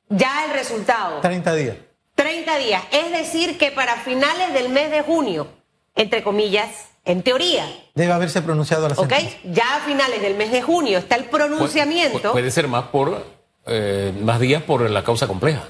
ya 0.08 0.44
el 0.46 0.52
resultado. 0.52 1.20
30 1.20 1.54
días. 1.54 1.76
30 2.14 2.58
días. 2.58 2.82
Es 2.90 3.10
decir, 3.12 3.58
que 3.58 3.70
para 3.70 3.96
finales 3.96 4.52
del 4.52 4.68
mes 4.70 4.90
de 4.90 5.02
junio, 5.02 5.48
entre 5.94 6.22
comillas, 6.22 6.86
en 7.04 7.22
teoría, 7.22 7.64
Debe 7.94 8.12
haberse 8.12 8.42
pronunciado 8.42 8.88
la 8.88 8.94
¿ok? 8.94 9.00
sentencia. 9.08 9.38
Ya 9.44 9.76
a 9.76 9.80
finales 9.80 10.20
del 10.22 10.34
mes 10.36 10.50
de 10.52 10.62
junio 10.62 10.98
está 10.98 11.16
el 11.16 11.24
pronunciamiento. 11.24 12.18
Pu- 12.30 12.32
puede 12.32 12.50
ser 12.50 12.68
más 12.68 12.84
por 12.88 13.24
eh, 13.66 14.12
más 14.20 14.38
días 14.40 14.62
por 14.62 14.88
la 14.88 15.02
causa 15.04 15.26
compleja. 15.26 15.64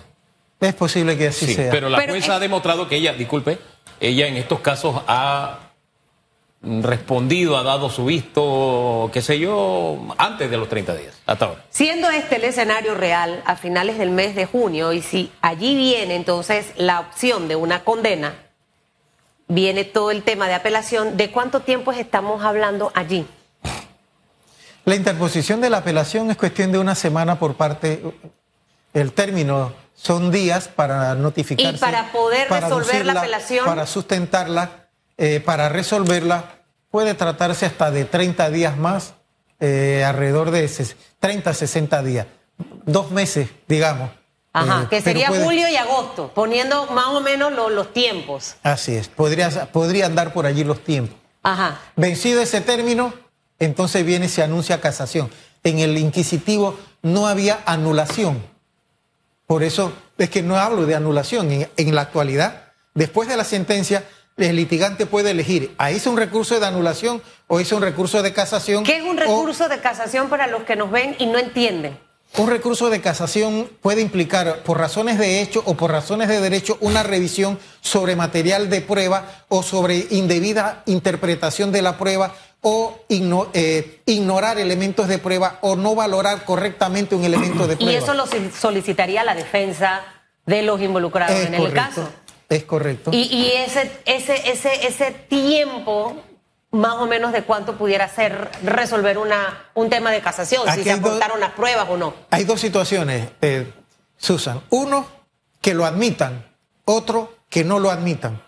Es 0.61 0.75
posible 0.75 1.17
que 1.17 1.29
así 1.29 1.47
Sí, 1.47 1.55
sea. 1.55 1.71
pero 1.71 1.89
la 1.89 1.99
Pero 1.99 2.13
jueza 2.13 2.27
es- 2.27 2.33
ha 2.33 2.39
demostrado 2.41 2.89
que 2.89 2.97
ella, 2.97 3.13
disculpe, 3.13 3.59
ella 4.01 4.27
en 4.27 4.37
estos 4.37 4.61
casos 4.61 5.01
ha 5.07 5.61
respondido, 6.61 7.57
ha 7.57 7.63
dado 7.63 7.89
su 7.89 8.05
visto, 8.07 9.11
qué 9.13 9.23
sé 9.23 9.39
yo, 9.39 9.99
antes 10.19 10.51
de 10.51 10.57
los 10.57 10.69
30 10.69 10.95
días, 10.97 11.15
hasta 11.25 11.45
ahora. 11.45 11.65
Siendo 11.71 12.11
este 12.11 12.37
el 12.37 12.45
escenario 12.45 12.95
real 12.97 13.43
a 13.47 13.55
finales 13.55 13.97
del 13.99 14.11
mes 14.11 14.35
de 14.35 14.47
junio, 14.47 14.93
y 14.93 15.01
si 15.01 15.31
allí 15.41 15.77
viene 15.77 16.17
entonces 16.17 16.67
la 16.77 16.99
opción 16.99 17.47
de 17.47 17.55
una 17.55 17.85
condena, 17.85 18.35
viene 19.47 19.85
todo 19.85 20.11
el 20.11 20.25
tema 20.25 20.49
de 20.49 20.55
apelación, 20.55 21.17
¿de 21.17 21.31
cuánto 21.31 21.61
tiempo 21.61 21.93
estamos 21.93 22.43
hablando 22.45 22.91
allí? 22.95 23.25
La 24.85 24.97
interposición 24.97 25.61
de 25.61 25.71
la 25.71 25.79
apelación 25.79 26.31
es 26.33 26.37
cuestión 26.37 26.73
de 26.73 26.79
una 26.79 26.97
semana 26.97 27.39
por 27.39 27.55
parte. 27.55 28.03
El 28.95 29.13
término 29.13 29.73
son 30.01 30.31
días 30.31 30.69
para 30.69 31.15
notificarse. 31.17 31.77
Y 31.77 31.79
para 31.79 32.13
poder 32.13 32.49
resolver 32.49 33.05
la 33.05 33.13
apelación. 33.13 33.65
Para 33.67 33.85
sustentarla, 33.87 34.89
eh, 35.17 35.41
para 35.41 35.69
resolverla, 35.69 36.45
puede 36.91 37.15
tratarse 37.15 37.67
hasta 37.67 37.91
de 37.91 38.05
30 38.05 38.49
días 38.51 38.77
más, 38.77 39.15
eh, 39.61 40.05
alrededor 40.07 40.53
de 40.53 40.67
ses- 40.69 40.95
30, 41.19 41.53
60 41.53 42.03
días. 42.03 42.27
Dos 42.87 43.11
meses, 43.11 43.49
digamos. 43.67 44.11
Ajá, 44.53 44.83
Eh, 44.85 44.87
que 44.89 45.03
sería 45.03 45.29
puede- 45.29 45.45
julio 45.45 45.69
y 45.69 45.77
agosto, 45.77 46.33
poniendo 46.35 46.87
más 46.87 47.09
o 47.09 47.21
menos 47.21 47.53
lo- 47.53 47.69
los 47.69 47.93
tiempos. 47.93 48.55
Así 48.63 48.95
es, 48.95 49.09
podría, 49.09 49.51
podría 49.73 50.07
andar 50.07 50.33
por 50.33 50.47
allí 50.47 50.65
los 50.65 50.83
tiempos. 50.83 51.17
Ajá. 51.43 51.81
Vencido 51.97 52.41
ese 52.41 52.61
término, 52.61 53.13
entonces 53.59 54.05
viene 54.07 54.27
y 54.27 54.29
se 54.29 54.43
anuncia 54.43 54.81
casación. 54.81 55.31
En 55.65 55.81
el 55.81 55.99
inquisitivo 55.99 56.79
no 57.03 57.27
había 57.27 57.59
anulación. 57.67 58.43
Por 59.49 59.63
eso 59.63 59.95
es 60.19 60.29
que 60.29 60.43
no 60.43 60.57
hablo 60.59 60.85
de 60.85 60.95
anulación. 60.95 61.51
En, 61.51 61.69
en 61.79 61.95
la 61.95 62.03
actualidad, 62.03 62.65
después 62.95 63.31
de 63.31 63.37
la 63.39 63.45
sentencia, 63.45 64.05
el 64.37 64.57
litigante 64.57 65.07
puede 65.07 65.31
elegir, 65.31 65.75
¿a 65.79 65.91
hice 65.91 66.11
un 66.11 66.19
recurso 66.19 66.61
de 66.61 66.67
anulación 66.67 67.23
o 67.47 67.59
hice 67.59 67.75
un 67.75 67.81
recurso 67.81 68.23
de 68.23 68.35
casación? 68.35 68.85
¿Qué 68.85 68.99
es 68.99 69.03
un 69.03 69.17
o- 69.19 69.21
recurso 69.23 69.69
de 69.71 69.81
casación 69.81 70.29
para 70.29 70.49
los 70.49 70.65
que 70.65 70.77
nos 70.77 70.91
ven 70.91 71.17
y 71.19 71.25
no 71.27 71.39
entienden? 71.39 71.99
Un 72.37 72.51
recurso 72.51 72.91
de 72.91 73.01
casación 73.01 73.71
puede 73.81 74.03
implicar, 74.03 74.63
por 74.63 74.77
razones 74.77 75.19
de 75.19 75.41
hecho 75.41 75.63
o 75.65 75.79
por 75.79 75.91
razones 75.91 76.29
de 76.29 76.43
derecho, 76.43 76.77
una 76.83 77.03
revisión 77.03 77.59
sobre 77.81 78.17
material 78.17 78.69
de 78.69 78.83
prueba 78.83 79.45
o 79.49 79.63
sobre 79.63 80.07
indebida 80.11 80.83
interpretación 80.85 81.73
de 81.73 81.81
la 81.81 81.97
prueba 81.97 82.35
o 82.61 82.99
igno- 83.09 83.49
eh, 83.55 84.01
ignorar 84.07 84.59
elementos 84.59 85.07
de 85.09 85.19
prueba 85.19 85.59
o 85.63 85.77
no 85.77 85.95
valorar 85.95 86.45
correctamente 86.45 87.15
un 87.15 87.25
elemento 87.25 87.67
de 87.67 87.75
Y 87.75 87.77
prueba. 87.77 87.93
eso 87.99 88.15
lo 88.15 88.27
solicitaría 88.59 89.23
la 89.25 89.35
defensa 89.35 90.03
de 90.47 90.63
los 90.63 90.81
involucrados 90.81 91.37
es 91.37 91.47
en 91.47 91.55
el 91.55 91.73
caso. 91.73 92.09
Es 92.49 92.65
correcto. 92.65 93.11
Y, 93.13 93.23
y 93.25 93.53
ese, 93.53 93.91
ese, 94.07 94.51
ese, 94.51 94.87
ese 94.87 95.11
tiempo, 95.11 96.17
más 96.71 96.95
o 96.95 97.07
menos 97.07 97.33
de 97.33 97.43
cuánto 97.45 97.77
pudiera 97.77 98.09
ser 98.09 98.51
resolver 98.65 99.19
una, 99.19 99.67
un 99.75 99.91
tema 99.91 100.11
de 100.11 100.21
casación, 100.21 100.67
Aquí 100.69 100.79
si 100.79 100.85
se 100.85 100.93
aportaron 100.93 101.41
las 101.41 101.51
pruebas 101.53 101.87
o 101.91 101.97
no. 101.97 102.15
Hay 102.31 102.45
dos 102.45 102.61
situaciones, 102.61 103.29
eh, 103.43 103.71
Susan. 104.17 104.63
Uno, 104.71 105.07
que 105.61 105.75
lo 105.75 105.85
admitan. 105.85 106.47
Otro, 106.87 107.35
que 107.51 107.65
no 107.65 107.79
lo 107.79 107.91
admitan. 107.91 108.41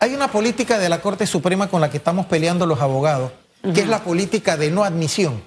Hay 0.00 0.14
una 0.14 0.28
política 0.28 0.78
de 0.78 0.88
la 0.88 1.00
Corte 1.02 1.26
Suprema 1.26 1.68
con 1.68 1.80
la 1.82 1.90
que 1.90 1.98
estamos 1.98 2.26
peleando 2.26 2.64
los 2.66 2.80
abogados, 2.80 3.32
que 3.72 3.80
es 3.80 3.88
la 3.88 4.02
política 4.02 4.56
de 4.56 4.70
no 4.70 4.84
admisión. 4.84 5.42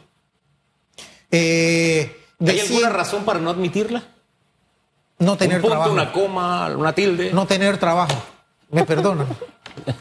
Eh, 1.31 2.15
¿Hay 2.45 2.59
alguna 2.59 2.89
razón 2.89 3.25
para 3.25 3.39
no 3.39 3.49
admitirla? 3.49 4.03
no 5.19 5.35
tener 5.35 5.57
un 5.57 5.61
punto, 5.63 5.75
trabajo. 5.75 5.91
una 5.93 6.11
coma, 6.11 6.67
una 6.75 6.93
tilde. 6.93 7.31
No 7.33 7.47
tener 7.47 7.77
trabajo. 7.77 8.21
Me 8.71 8.83
perdonan. 8.83 9.27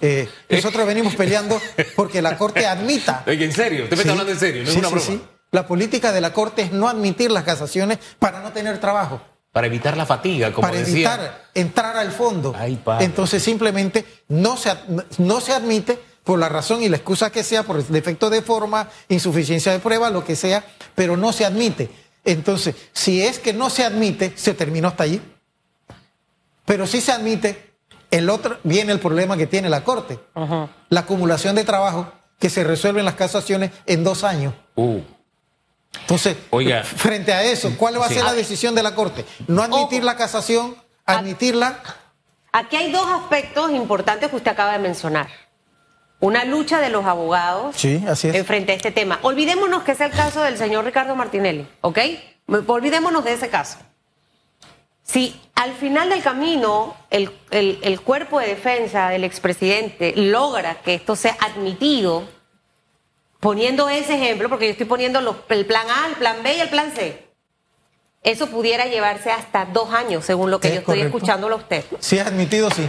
Eh, 0.00 0.26
nosotros 0.49 0.87
venimos 0.87 1.14
peleando 1.16 1.61
porque 1.96 2.23
la 2.23 2.38
Corte 2.38 2.66
admita. 2.66 3.23
Oye, 3.26 3.44
en 3.44 3.52
serio, 3.52 3.85
usted 3.85 3.94
me 3.99 4.02
Sí, 4.04 4.08
está 4.08 4.12
hablando 4.12 4.32
en 4.32 4.38
serio, 4.38 4.62
no 4.62 4.68
es 4.68 4.73
sí, 4.73 4.78
una 4.78 4.88
sí, 4.88 4.94
broma. 4.94 5.06
sí. 5.06 5.23
La 5.50 5.66
política 5.66 6.12
de 6.12 6.20
la 6.23 6.32
Corte 6.32 6.62
es 6.62 6.73
no 6.73 6.88
admitir 6.88 7.30
las 7.30 7.44
casaciones 7.44 7.99
para 8.18 8.40
no 8.40 8.52
tener 8.52 8.80
trabajo. 8.80 9.20
Para 9.52 9.66
evitar 9.66 9.94
la 9.94 10.06
fatiga, 10.06 10.50
como 10.50 10.66
para 10.66 10.78
decía. 10.78 10.94
evitar 10.94 11.44
entrar 11.52 11.94
al 11.99 12.11
fondo. 12.11 12.54
Ay. 12.58 12.80
Entonces 13.00 13.42
simplemente 13.42 14.06
no 14.28 14.56
se, 14.56 14.73
no 15.18 15.42
se 15.42 15.52
admite 15.52 15.99
por 16.26 16.38
la 16.40 16.49
razón 16.50 16.83
y 16.83 16.88
la 16.88 16.97
excusa 16.97 17.30
que 17.30 17.45
sea, 17.45 17.62
por 17.62 17.83
defecto 17.83 18.28
de 18.28 18.42
forma, 18.42 18.90
insuficiencia 19.09 19.71
de 19.73 19.78
prueba, 19.78 20.11
lo 20.11 20.25
que 20.25 20.35
sea, 20.35 20.64
pero 20.97 21.16
no 21.16 21.33
se 21.33 21.45
admite. 21.47 21.88
Entonces, 22.25 22.75
si 22.92 23.23
es 23.23 23.38
que 23.38 23.52
no 23.52 23.71
se 23.71 23.85
admite, 23.85 24.33
se 24.37 24.52
terminó 24.52 24.88
hasta 24.88 25.04
allí. 25.04 25.23
Pero 26.64 26.87
si 26.88 27.00
se 27.00 27.12
admite, 27.12 27.71
el 28.11 28.28
otro 28.28 28.59
viene 28.64 28.90
el 28.92 28.99
problema 28.99 29.37
que 29.37 29.47
tiene 29.47 29.68
la 29.68 29.85
Corte. 29.85 30.18
La 30.88 31.00
acumulación 31.00 31.54
de 31.54 31.62
trabajo 31.62 32.11
que 32.40 32.50
se 32.50 32.64
resuelve 32.64 32.99
en 32.99 33.06
las 33.06 33.14
casaciones 33.14 33.71
en 33.87 34.02
dos 34.02 34.25
años. 34.25 34.52
Uh, 34.75 34.99
Entonces, 36.00 36.37
Oiga. 36.50 36.83
frente 36.83 37.33
a 37.33 37.45
eso, 37.45 37.71
¿cuál 37.78 38.00
va 38.00 38.06
a 38.06 38.09
Sí. 38.09 38.14
ser 38.16 38.25
la 38.25 38.35
decisión 38.35 38.75
de 38.75 38.83
la 38.83 38.97
Corte? 38.97 39.25
No 39.47 39.62
admitir 39.62 40.00
Ojo. 40.00 40.06
la 40.06 40.16
casación, 40.16 40.76
admitirla. 41.06 41.78
Aquí 42.52 42.75
hay 42.75 42.90
dos 42.90 43.06
aspectos 43.06 43.71
importantes 43.71 44.28
que 44.28 44.37
usted 44.37 44.50
acaba 44.50 44.73
de 44.73 44.78
mencionar. 44.80 45.28
Una 46.18 46.44
lucha 46.44 46.80
de 46.80 46.88
los 46.88 47.04
abogados 47.04 47.76
Sí, 47.76 48.02
así 48.08 48.28
es. 48.28 48.35
en 48.35 48.44
frente 48.46 48.73
a 48.73 48.75
este 48.75 48.90
tema. 48.90 49.18
Olvidémonos 49.23 49.82
que 49.82 49.92
es 49.92 50.00
el 50.00 50.11
caso 50.11 50.42
del 50.42 50.56
señor 50.56 50.85
Ricardo 50.85 51.14
Martinelli, 51.14 51.68
¿ok? 51.82 51.99
Olvidémonos 52.66 53.23
de 53.25 53.35
ese 53.35 53.49
caso. 53.50 53.78
Si 55.02 55.38
al 55.54 55.73
final 55.75 56.08
del 56.08 56.23
camino 56.23 56.96
el, 57.11 57.30
el- 57.50 57.78
el 57.82 58.00
cuerpo 58.00 58.40
de 58.40 58.49
defensa 58.49 59.08
del 59.11 59.25
expresidente 59.25 60.14
logra 60.16 60.76
que 60.82 60.94
esto 60.94 61.14
sea 61.16 61.37
admitido, 61.40 62.25
poniendo 63.38 63.88
ese 63.88 64.14
ejemplo, 64.14 64.49
porque 64.49 64.66
yo 64.66 64.73
estoy 64.73 64.87
poniendo 64.87 65.20
los- 65.20 65.37
el 65.50 65.66
plan 65.66 65.87
A, 65.90 66.08
el 66.08 66.14
plan 66.14 66.37
B 66.42 66.54
y 66.56 66.61
el 66.61 66.68
plan 66.70 66.92
C, 66.92 67.25
eso 68.23 68.49
pudiera 68.49 68.87
llevarse 68.87 69.30
hasta 69.30 69.66
dos 69.66 69.92
años, 69.92 70.25
según 70.25 70.50
lo 70.50 70.58
que 70.58 70.68
yo 70.68 70.75
estoy 70.76 70.99
correcto. 70.99 71.16
escuchándolo 71.18 71.54
a 71.56 71.58
usted. 71.58 71.85
Si 72.00 72.18
es 72.18 72.26
admitido, 72.26 72.70
sí. 72.70 72.85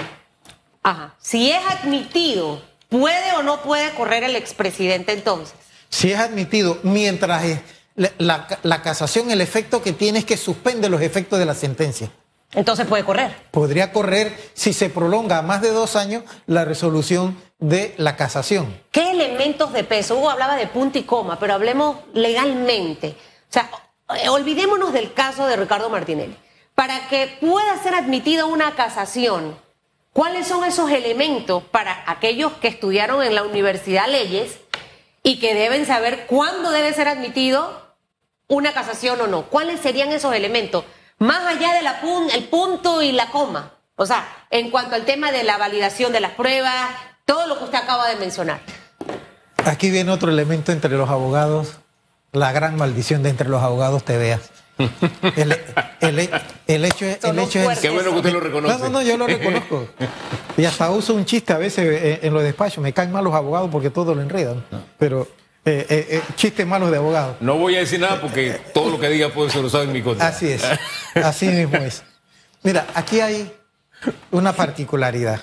Ajá. 0.81 1.13
Si 1.19 1.51
es 1.51 1.59
admitido, 1.67 2.61
¿puede 2.89 3.33
o 3.33 3.43
no 3.43 3.61
puede 3.61 3.91
correr 3.95 4.23
el 4.23 4.35
expresidente 4.35 5.13
entonces? 5.13 5.55
Si 5.89 6.11
es 6.11 6.19
admitido, 6.19 6.79
mientras 6.83 7.43
es- 7.43 7.61
la, 7.95 8.11
la- 8.19 8.47
la 8.63 8.81
casación, 8.81 9.31
el 9.31 9.41
efecto 9.41 9.81
que 9.81 9.91
tiene 9.93 10.19
es 10.19 10.25
que 10.25 10.37
suspende 10.37 10.89
los 10.89 11.01
efectos 11.01 11.39
de 11.39 11.45
la 11.45 11.55
sentencia. 11.55 12.11
Entonces 12.53 12.85
puede 12.87 13.03
correr. 13.03 13.35
Podría 13.51 13.91
correr 13.91 14.35
si 14.53 14.71
se 14.71 14.89
prolonga 14.89 15.39
a 15.39 15.41
más 15.41 15.61
de 15.61 15.71
dos 15.71 15.95
años 15.95 16.23
la 16.45 16.63
resolución 16.63 17.37
de 17.59 17.93
la 17.97 18.15
casación. 18.15 18.79
¿Qué 18.91 19.11
elementos 19.11 19.73
de 19.73 19.83
peso? 19.83 20.15
Hugo 20.17 20.29
hablaba 20.29 20.55
de 20.55 20.67
punto 20.67 20.97
y 20.97 21.03
coma, 21.03 21.39
pero 21.39 21.53
hablemos 21.55 21.97
legalmente. 22.13 23.15
O 23.49 23.53
sea, 23.53 23.69
eh, 24.15 24.29
olvidémonos 24.29 24.93
del 24.93 25.13
caso 25.13 25.45
de 25.47 25.55
Ricardo 25.57 25.89
Martinelli. 25.89 26.37
Para 26.75 27.07
que 27.09 27.37
pueda 27.41 27.81
ser 27.81 27.95
admitida 27.95 28.45
una 28.45 28.75
casación, 28.75 29.57
¿cuáles 30.17 30.47
son 30.47 30.63
esos 30.63 30.89
elementos 30.89 31.61
para 31.61 32.03
aquellos 32.07 32.53
que 32.53 32.67
estudiaron 32.67 33.21
en 33.21 33.35
la 33.35 33.43
universidad 33.43 34.07
leyes 34.07 34.57
y 35.21 35.39
que 35.39 35.53
deben 35.53 35.85
saber 35.85 36.25
cuándo 36.25 36.71
debe 36.71 36.91
ser 36.91 37.07
admitido 37.07 37.95
una 38.47 38.73
casación 38.73 39.21
o 39.21 39.27
no? 39.27 39.43
¿Cuáles 39.43 39.79
serían 39.79 40.11
esos 40.11 40.33
elementos? 40.33 40.85
Más 41.19 41.45
allá 41.45 41.69
del 41.71 42.45
punto 42.45 43.03
y 43.03 43.11
la 43.11 43.29
coma. 43.29 43.73
O 43.95 44.07
sea, 44.07 44.27
en 44.49 44.71
cuanto 44.71 44.95
al 44.95 45.05
tema 45.05 45.31
de 45.31 45.43
la 45.43 45.59
validación 45.59 46.11
de 46.11 46.19
las 46.19 46.31
pruebas, 46.31 46.89
todo 47.25 47.45
lo 47.45 47.59
que 47.59 47.65
usted 47.65 47.77
acaba 47.77 48.09
de 48.09 48.15
mencionar. 48.15 48.59
Aquí 49.65 49.91
viene 49.91 50.09
otro 50.09 50.31
elemento 50.31 50.71
entre 50.71 50.97
los 50.97 51.11
abogados, 51.11 51.77
la 52.31 52.51
gran 52.53 52.75
maldición 52.75 53.21
de 53.21 53.29
entre 53.29 53.49
los 53.49 53.61
abogados 53.61 54.03
te 54.03 54.17
veas. 54.17 54.49
El, 55.35 55.51
hecho, 56.79 57.05
es, 57.05 57.23
el 57.23 57.39
hecho 57.39 57.71
es... 57.71 57.79
Qué 57.79 57.89
bueno 57.89 58.11
que 58.11 58.17
usted 58.17 58.31
lo 58.31 58.39
reconoce. 58.39 58.77
No, 58.77 58.83
no, 58.85 58.89
no, 58.89 59.01
yo 59.01 59.17
lo 59.17 59.25
reconozco. 59.25 59.87
Y 60.55 60.65
hasta 60.65 60.91
uso 60.91 61.15
un 61.15 61.25
chiste 61.25 61.53
a 61.53 61.57
veces 61.57 62.19
en, 62.23 62.33
los 62.33 62.43
despachos. 62.43 62.83
Me 62.83 62.93
caen 62.93 63.11
mal 63.11 63.23
los 63.23 63.33
abogados 63.33 63.69
porque 63.71 63.89
todo 63.89 64.13
lo 64.13 64.21
enredan. 64.21 64.63
Pero 64.99 65.27
eh, 65.65 65.85
eh, 65.89 66.07
eh, 66.11 66.21
chistes 66.35 66.65
malos 66.65 66.91
de 66.91 66.97
abogado. 66.97 67.37
No 67.39 67.57
voy 67.57 67.75
a 67.75 67.79
decir 67.79 67.99
nada 67.99 68.21
porque 68.21 68.59
todo 68.73 68.89
lo 68.89 68.99
que 68.99 69.09
diga 69.09 69.29
puede 69.29 69.49
ser 69.49 69.65
usado 69.65 69.83
en 69.83 69.91
mi 69.91 70.01
contra. 70.01 70.27
Así 70.27 70.47
es, 70.47 70.63
así 71.15 71.47
mismo 71.47 71.77
es. 71.77 72.03
Mira, 72.63 72.87
aquí 72.93 73.19
hay 73.19 73.51
una 74.31 74.53
particularidad. 74.53 75.41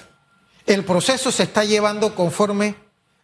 El 0.66 0.84
proceso 0.84 1.30
se 1.30 1.42
está 1.42 1.64
llevando 1.64 2.14
conforme 2.14 2.74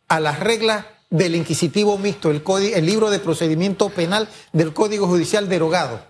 a 0.08 0.20
las 0.20 0.40
reglas 0.40 0.84
del 1.10 1.34
inquisitivo 1.34 1.98
mixto, 1.98 2.30
el, 2.30 2.42
el 2.74 2.86
libro 2.86 3.10
de 3.10 3.18
procedimiento 3.18 3.90
penal 3.90 4.28
del 4.52 4.72
Código 4.72 5.06
Judicial 5.06 5.48
derogado. 5.48 6.08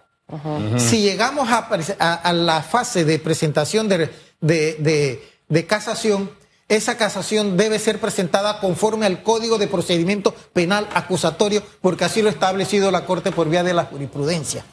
Si 0.76 1.00
llegamos 1.02 1.48
a, 1.50 2.32
la 2.32 2.62
fase 2.62 3.04
de 3.04 3.18
presentación 3.18 3.88
de 3.88 5.66
casación, 5.66 6.30
esa 6.70 6.96
casación 6.96 7.56
debe 7.56 7.80
ser 7.80 7.98
presentada 7.98 8.60
conforme 8.60 9.04
al 9.04 9.24
Código 9.24 9.58
de 9.58 9.66
Procedimiento 9.66 10.32
Penal 10.52 10.88
Acusatorio, 10.94 11.64
porque 11.80 12.04
así 12.04 12.22
lo 12.22 12.28
ha 12.28 12.32
establecido 12.32 12.92
la 12.92 13.06
Corte 13.06 13.32
por 13.32 13.48
vía 13.48 13.64
de 13.64 13.74
la 13.74 13.86
jurisprudencia. 13.86 14.64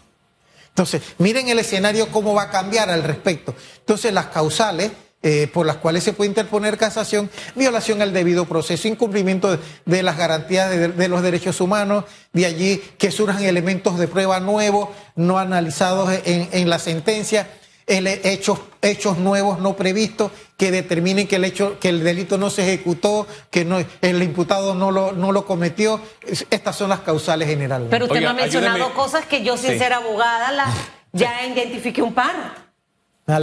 Entonces, 0.70 1.02
miren 1.18 1.50
el 1.50 1.58
escenario 1.58 2.12
cómo 2.12 2.36
va 2.36 2.44
a 2.44 2.50
cambiar 2.52 2.92
al 2.92 3.02
respecto. 3.02 3.56
Entonces, 3.80 4.14
las 4.14 4.28
causales 4.28 4.92
eh, 5.24 5.50
por 5.52 5.66
las 5.66 5.78
cuales 5.78 6.04
se 6.04 6.14
puede 6.14 6.30
interponer 6.30 6.78
casación, 6.78 7.30
violación 7.56 8.02
al 8.02 8.14
debido 8.14 8.46
proceso, 8.46 8.88
incumplimiento 8.88 9.58
de, 9.86 10.04
las 10.04 10.18
garantías 10.18 10.70
de, 10.70 11.08
los 11.08 11.22
derechos 11.22 11.60
humanos, 11.60 12.06
de 12.34 12.46
allí 12.46 12.82
que 12.98 13.12
surjan 13.12 13.44
elementos 13.44 13.98
de 13.98 14.08
prueba 14.08 14.40
nuevos, 14.40 14.90
no 15.16 15.40
analizados 15.40 16.12
en 16.26 16.70
la 16.70 16.80
sentencia 16.80 17.48
hechos, 17.88 18.60
hechos 18.82 19.18
nuevos 19.18 19.60
no 19.60 19.76
previstos 19.76 20.32
que 20.58 20.72
determinen 20.72 21.28
que 21.28 21.38
el 21.38 21.46
hecho, 21.46 21.80
que 21.80 21.90
el 21.90 22.04
delito 22.04 22.38
no 22.38 22.50
se 22.50 22.64
ejecutó, 22.64 23.28
que 23.50 23.64
no, 23.64 23.78
el 24.02 24.24
imputado 24.24 24.76
no 24.76 24.92
lo, 24.92 25.14
no 25.14 25.32
lo 25.32 25.46
cometió. 25.46 26.02
Estas 26.50 26.76
son 26.76 26.90
las 26.90 27.00
causales 27.02 27.48
generales. 27.48 27.88
Pero 27.90 28.06
usted 28.06 28.20
me 28.20 28.28
ha 28.28 28.34
mencionado 28.34 28.94
cosas 28.94 29.26
que 29.26 29.44
yo, 29.44 29.58
sin 29.58 29.78
ser 29.78 29.94
abogada, 29.94 30.52
la, 30.52 30.66
ya 31.14 31.46
identifiqué 31.46 32.02
un 32.02 32.14
par. 32.14 32.68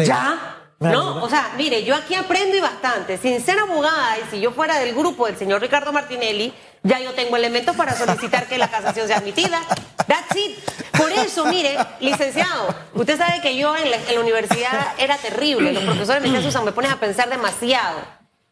Ya. 0.05 0.61
No, 0.93 1.23
o 1.23 1.29
sea, 1.29 1.53
mire, 1.57 1.85
yo 1.85 1.95
aquí 1.95 2.15
aprendo 2.15 2.57
y 2.57 2.61
bastante. 2.61 3.19
Sin 3.19 3.41
ser 3.41 3.59
abogada, 3.59 4.19
y 4.19 4.31
si 4.31 4.41
yo 4.41 4.53
fuera 4.53 4.79
del 4.79 4.95
grupo 4.95 5.27
del 5.27 5.37
señor 5.37 5.61
Ricardo 5.61 5.93
Martinelli, 5.93 6.53
ya 6.83 7.01
yo 7.01 7.13
tengo 7.15 7.37
elementos 7.37 7.75
para 7.75 7.97
solicitar 7.97 8.47
que 8.47 8.59
la 8.59 8.69
casación 8.69 9.07
sea 9.07 9.19
admitida. 9.19 9.61
That's 10.07 10.37
it. 10.37 10.59
Por 10.97 11.11
eso, 11.13 11.47
mire, 11.47 11.77
licenciado, 12.01 12.75
usted 12.95 13.17
sabe 13.17 13.41
que 13.41 13.57
yo 13.57 13.75
en 13.77 13.91
la, 13.91 14.21
universidad 14.21 14.95
era 14.99 15.17
terrible. 15.17 15.73
Los 15.73 15.85
profesores 15.85 16.23
me 16.23 16.29
decían, 16.29 16.45
Susan, 16.45 16.65
me 16.65 16.73
pones 16.73 16.93
a 16.93 17.01
pensar 17.01 17.29
demasiado. 17.31 18.01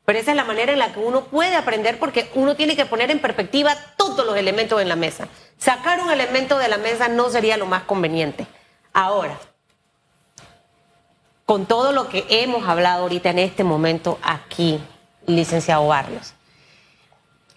Pero 0.05 0.18
esa 0.18 0.33
es 0.33 0.37
la 0.37 0.45
manera 0.45 0.73
en 0.73 0.79
la 0.79 0.92
que 0.92 0.99
uno 0.99 1.25
puede 1.25 1.55
aprender 1.55 1.99
porque 1.99 2.31
uno 2.35 2.57
tiene 2.57 2.75
que 2.75 2.87
poner 2.87 3.11
en 3.11 3.21
perspectiva 3.21 3.77
todos 3.97 4.27
los 4.27 4.37
elementos 4.37 4.81
en 4.81 4.88
la 4.88 4.97
mesa. 4.97 5.29
Sacar 5.59 6.01
un 6.01 6.11
elemento 6.11 6.59
de 6.59 6.68
la 6.68 6.79
mesa 6.79 7.09
no 7.09 7.31
sería 7.31 7.57
lo 7.57 7.66
más 7.66 7.85
conveniente. 7.85 8.47
Ahora, 8.92 9.38
con 11.47 11.67
todo 11.67 11.93
lo 11.93 12.09
que 12.09 12.25
hemos 12.29 12.69
hablado 12.69 13.03
ahorita 13.03 13.31
en 13.31 13.39
este 13.39 13.65
momento 13.65 14.19
aquí, 14.23 14.81
licenciado 15.27 15.87
Barrios, 15.87 16.35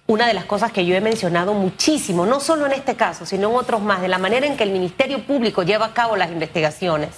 una 0.08 0.28
de 0.28 0.34
las 0.34 0.46
cosas 0.46 0.72
que 0.72 0.86
yo 0.86 0.96
he 0.96 1.02
mencionado 1.02 1.54
muchísimo, 1.54 2.26
no 2.26 2.40
solo 2.40 2.66
en 2.66 2.74
este 2.74 2.96
caso, 2.96 3.26
sino 3.26 3.50
en 3.50 3.56
otros 3.56 3.82
más, 3.82 4.02
de 4.02 4.08
la 4.08 4.20
manera 4.20 4.46
en 4.46 4.56
que 4.56 4.64
el 4.64 4.72
Ministerio 4.72 5.26
Público 5.26 5.64
lleva 5.64 5.88
a 5.88 5.94
cabo 5.94 6.16
las 6.16 6.32
investigaciones. 6.32 7.10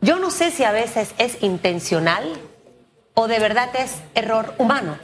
Yo 0.00 0.18
no 0.18 0.30
sé 0.30 0.50
si 0.50 0.64
a 0.64 0.72
veces 0.72 1.14
es 1.18 1.42
intencional 1.42 2.24
o 3.14 3.28
de 3.28 3.38
verdad 3.38 3.68
es 3.76 3.96
error 4.14 4.54
humano. 4.58 4.98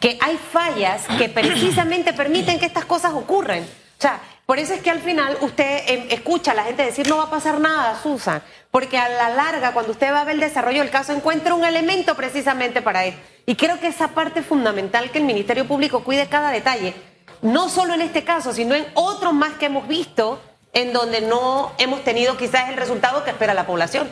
Que 0.00 0.18
hay 0.20 0.36
fallas 0.36 1.02
que 1.18 1.28
precisamente 1.28 2.12
permiten 2.12 2.58
que 2.58 2.66
estas 2.66 2.84
cosas 2.84 3.12
ocurran. 3.14 3.62
O 3.62 4.02
sea, 4.02 4.20
por 4.46 4.58
eso 4.58 4.74
es 4.74 4.82
que 4.82 4.90
al 4.90 5.00
final 5.00 5.38
usted 5.40 5.82
em, 5.86 6.06
escucha 6.10 6.52
a 6.52 6.54
la 6.54 6.64
gente 6.64 6.84
decir 6.84 7.08
no 7.08 7.16
va 7.16 7.24
a 7.24 7.30
pasar 7.30 7.60
nada, 7.60 7.98
Susan, 8.02 8.42
porque 8.70 8.98
a 8.98 9.08
la 9.08 9.30
larga, 9.30 9.72
cuando 9.72 9.92
usted 9.92 10.12
va 10.12 10.20
a 10.20 10.24
ver 10.24 10.34
el 10.34 10.40
desarrollo 10.40 10.80
del 10.80 10.90
caso, 10.90 11.12
encuentra 11.12 11.54
un 11.54 11.64
elemento 11.64 12.14
precisamente 12.14 12.82
para 12.82 13.06
eso. 13.06 13.16
Y 13.46 13.56
creo 13.56 13.80
que 13.80 13.88
esa 13.88 14.08
parte 14.08 14.42
fundamental 14.42 15.10
que 15.10 15.18
el 15.18 15.24
Ministerio 15.24 15.66
Público 15.66 16.04
cuide 16.04 16.28
cada 16.28 16.50
detalle, 16.50 16.94
no 17.40 17.68
solo 17.68 17.94
en 17.94 18.02
este 18.02 18.24
caso, 18.24 18.52
sino 18.52 18.74
en 18.74 18.86
otros 18.94 19.32
más 19.32 19.54
que 19.54 19.66
hemos 19.66 19.88
visto, 19.88 20.40
en 20.74 20.92
donde 20.92 21.20
no 21.22 21.72
hemos 21.78 22.04
tenido 22.04 22.36
quizás 22.36 22.68
el 22.68 22.76
resultado 22.76 23.24
que 23.24 23.30
espera 23.30 23.54
la 23.54 23.66
población. 23.66 24.10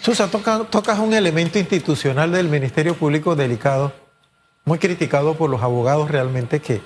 Susan, 0.00 0.30
tocas 0.30 0.98
un 1.00 1.12
elemento 1.12 1.58
institucional 1.58 2.30
del 2.32 2.48
Ministerio 2.48 2.94
Público 2.94 3.34
delicado, 3.34 3.92
muy 4.64 4.78
criticado 4.78 5.34
por 5.34 5.50
los 5.50 5.62
abogados 5.62 6.10
realmente 6.10 6.60
que 6.60 6.80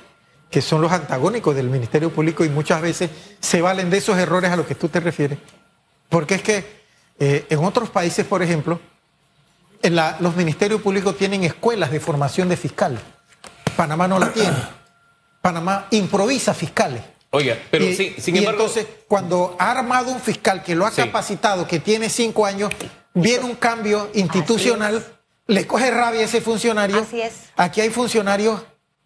que 0.50 0.60
son 0.60 0.82
los 0.82 0.90
antagónicos 0.90 1.54
del 1.54 1.70
Ministerio 1.70 2.10
Público 2.10 2.44
y 2.44 2.48
muchas 2.48 2.82
veces 2.82 3.10
se 3.40 3.62
valen 3.62 3.88
de 3.88 3.98
esos 3.98 4.18
errores 4.18 4.50
a 4.50 4.56
los 4.56 4.66
que 4.66 4.74
tú 4.74 4.88
te 4.88 4.98
refieres. 4.98 5.38
Porque 6.08 6.34
es 6.34 6.42
que 6.42 6.80
eh, 7.20 7.46
en 7.48 7.64
otros 7.64 7.88
países, 7.90 8.26
por 8.26 8.42
ejemplo, 8.42 8.80
los 10.20 10.36
ministerios 10.36 10.80
públicos 10.82 11.16
tienen 11.16 11.44
escuelas 11.44 11.90
de 11.92 12.00
formación 12.00 12.48
de 12.48 12.56
fiscales. 12.56 13.00
Panamá 13.76 14.08
no 14.08 14.18
la 14.18 14.32
tiene. 14.32 14.56
Panamá 15.40 15.86
improvisa 15.90 16.52
fiscales. 16.52 17.02
Oiga, 17.30 17.56
pero 17.70 17.86
sí, 17.86 18.16
sin 18.18 18.36
embargo. 18.36 18.62
Entonces, 18.62 18.86
cuando 19.06 19.56
ha 19.58 19.70
armado 19.70 20.10
un 20.10 20.20
fiscal 20.20 20.64
que 20.64 20.74
lo 20.74 20.84
ha 20.84 20.90
capacitado, 20.90 21.66
que 21.66 21.78
tiene 21.78 22.10
cinco 22.10 22.44
años, 22.44 22.72
viene 23.14 23.44
un 23.44 23.54
cambio 23.54 24.10
institucional, 24.14 25.04
le 25.46 25.66
coge 25.66 25.92
rabia 25.92 26.22
a 26.22 26.24
ese 26.24 26.40
funcionario. 26.40 26.98
Así 26.98 27.20
es. 27.20 27.34
Aquí 27.56 27.80
hay 27.80 27.90
funcionarios 27.90 28.60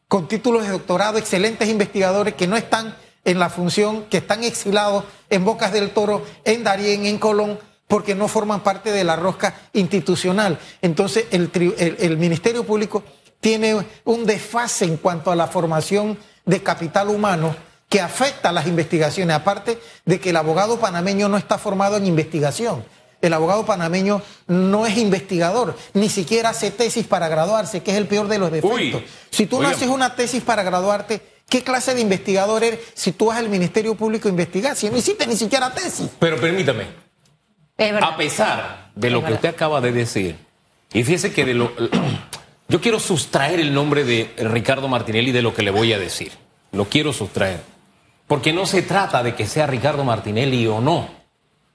con 0.08 0.28
títulos 0.28 0.64
de 0.64 0.70
doctorado, 0.70 1.18
excelentes 1.18 1.68
investigadores 1.68 2.34
que 2.34 2.46
no 2.46 2.56
están 2.56 2.94
en 3.24 3.38
la 3.38 3.50
función, 3.50 4.04
que 4.04 4.18
están 4.18 4.44
exilados 4.44 5.04
en 5.30 5.44
Bocas 5.44 5.72
del 5.72 5.90
Toro, 5.90 6.24
en 6.44 6.62
Darién, 6.62 7.06
en 7.06 7.18
Colón, 7.18 7.58
porque 7.88 8.14
no 8.14 8.28
forman 8.28 8.62
parte 8.62 8.92
de 8.92 9.04
la 9.04 9.16
rosca 9.16 9.54
institucional. 9.72 10.58
Entonces, 10.82 11.26
el, 11.30 12.16
Ministerio 12.18 12.64
Público 12.64 13.02
tiene 13.40 13.84
un 14.04 14.26
desfase 14.26 14.84
en 14.84 14.96
cuanto 14.96 15.30
a 15.30 15.36
la 15.36 15.46
formación 15.46 16.18
de 16.44 16.62
capital 16.62 17.08
humano 17.08 17.54
que 17.88 18.00
afecta 18.00 18.48
a 18.48 18.52
las 18.52 18.66
investigaciones, 18.66 19.36
aparte 19.36 19.78
de 20.04 20.18
que 20.18 20.30
el 20.30 20.36
abogado 20.36 20.78
panameño 20.78 21.28
no 21.28 21.36
está 21.36 21.58
formado 21.58 21.96
en 21.96 22.06
investigación. 22.06 22.84
El 23.20 23.32
abogado 23.32 23.64
panameño 23.64 24.22
no 24.46 24.86
es 24.86 24.96
investigador, 24.98 25.76
ni 25.94 26.08
siquiera 26.08 26.50
hace 26.50 26.70
tesis 26.70 27.06
para 27.06 27.28
graduarse, 27.28 27.82
que 27.82 27.90
es 27.90 27.96
el 27.96 28.06
peor 28.06 28.28
de 28.28 28.38
los 28.38 28.50
defectos. 28.52 29.02
si 29.30 29.46
tú 29.46 29.62
no 29.62 29.68
haces 29.68 29.88
una 29.88 30.14
tesis 30.14 30.42
para 30.42 30.62
graduarte, 30.62 31.22
¿qué 31.48 31.62
clase 31.62 31.94
de 31.94 32.00
investigador 32.00 32.62
eres 32.64 32.80
si 32.94 33.12
tú 33.12 33.26
vas 33.26 33.38
al 33.38 33.48
Ministerio 33.48 33.94
Público 33.94 34.28
a 34.28 34.30
investigar? 34.30 34.76
Si 34.76 34.90
no 34.90 34.96
hiciste 34.96 35.26
ni 35.26 35.36
siquiera 35.36 35.72
tesis. 35.72 36.10
Pero 36.18 36.40
permítame, 36.40 36.86
a 38.00 38.16
pesar 38.16 38.90
de 38.94 39.10
lo 39.10 39.24
que 39.24 39.32
usted 39.32 39.48
acaba 39.48 39.80
de 39.80 39.92
decir, 39.92 40.36
y 40.92 41.02
fíjese 41.02 41.32
que 41.32 41.44
de 41.44 41.54
lo, 41.54 41.72
yo 42.68 42.80
quiero 42.80 43.00
sustraer 43.00 43.60
el 43.60 43.74
nombre 43.74 44.04
de 44.04 44.32
Ricardo 44.38 44.88
Martinelli 44.88 45.32
de 45.32 45.42
lo 45.42 45.54
que 45.54 45.62
le 45.62 45.70
voy 45.70 45.92
a 45.92 45.98
decir. 45.98 46.32
Lo 46.72 46.86
quiero 46.86 47.12
sustraer. 47.12 47.60
Porque 48.26 48.52
no 48.52 48.64
se 48.66 48.82
trata 48.82 49.22
de 49.22 49.34
que 49.34 49.46
sea 49.46 49.66
Ricardo 49.66 50.04
Martinelli 50.04 50.66
o 50.66 50.80
no, 50.80 51.08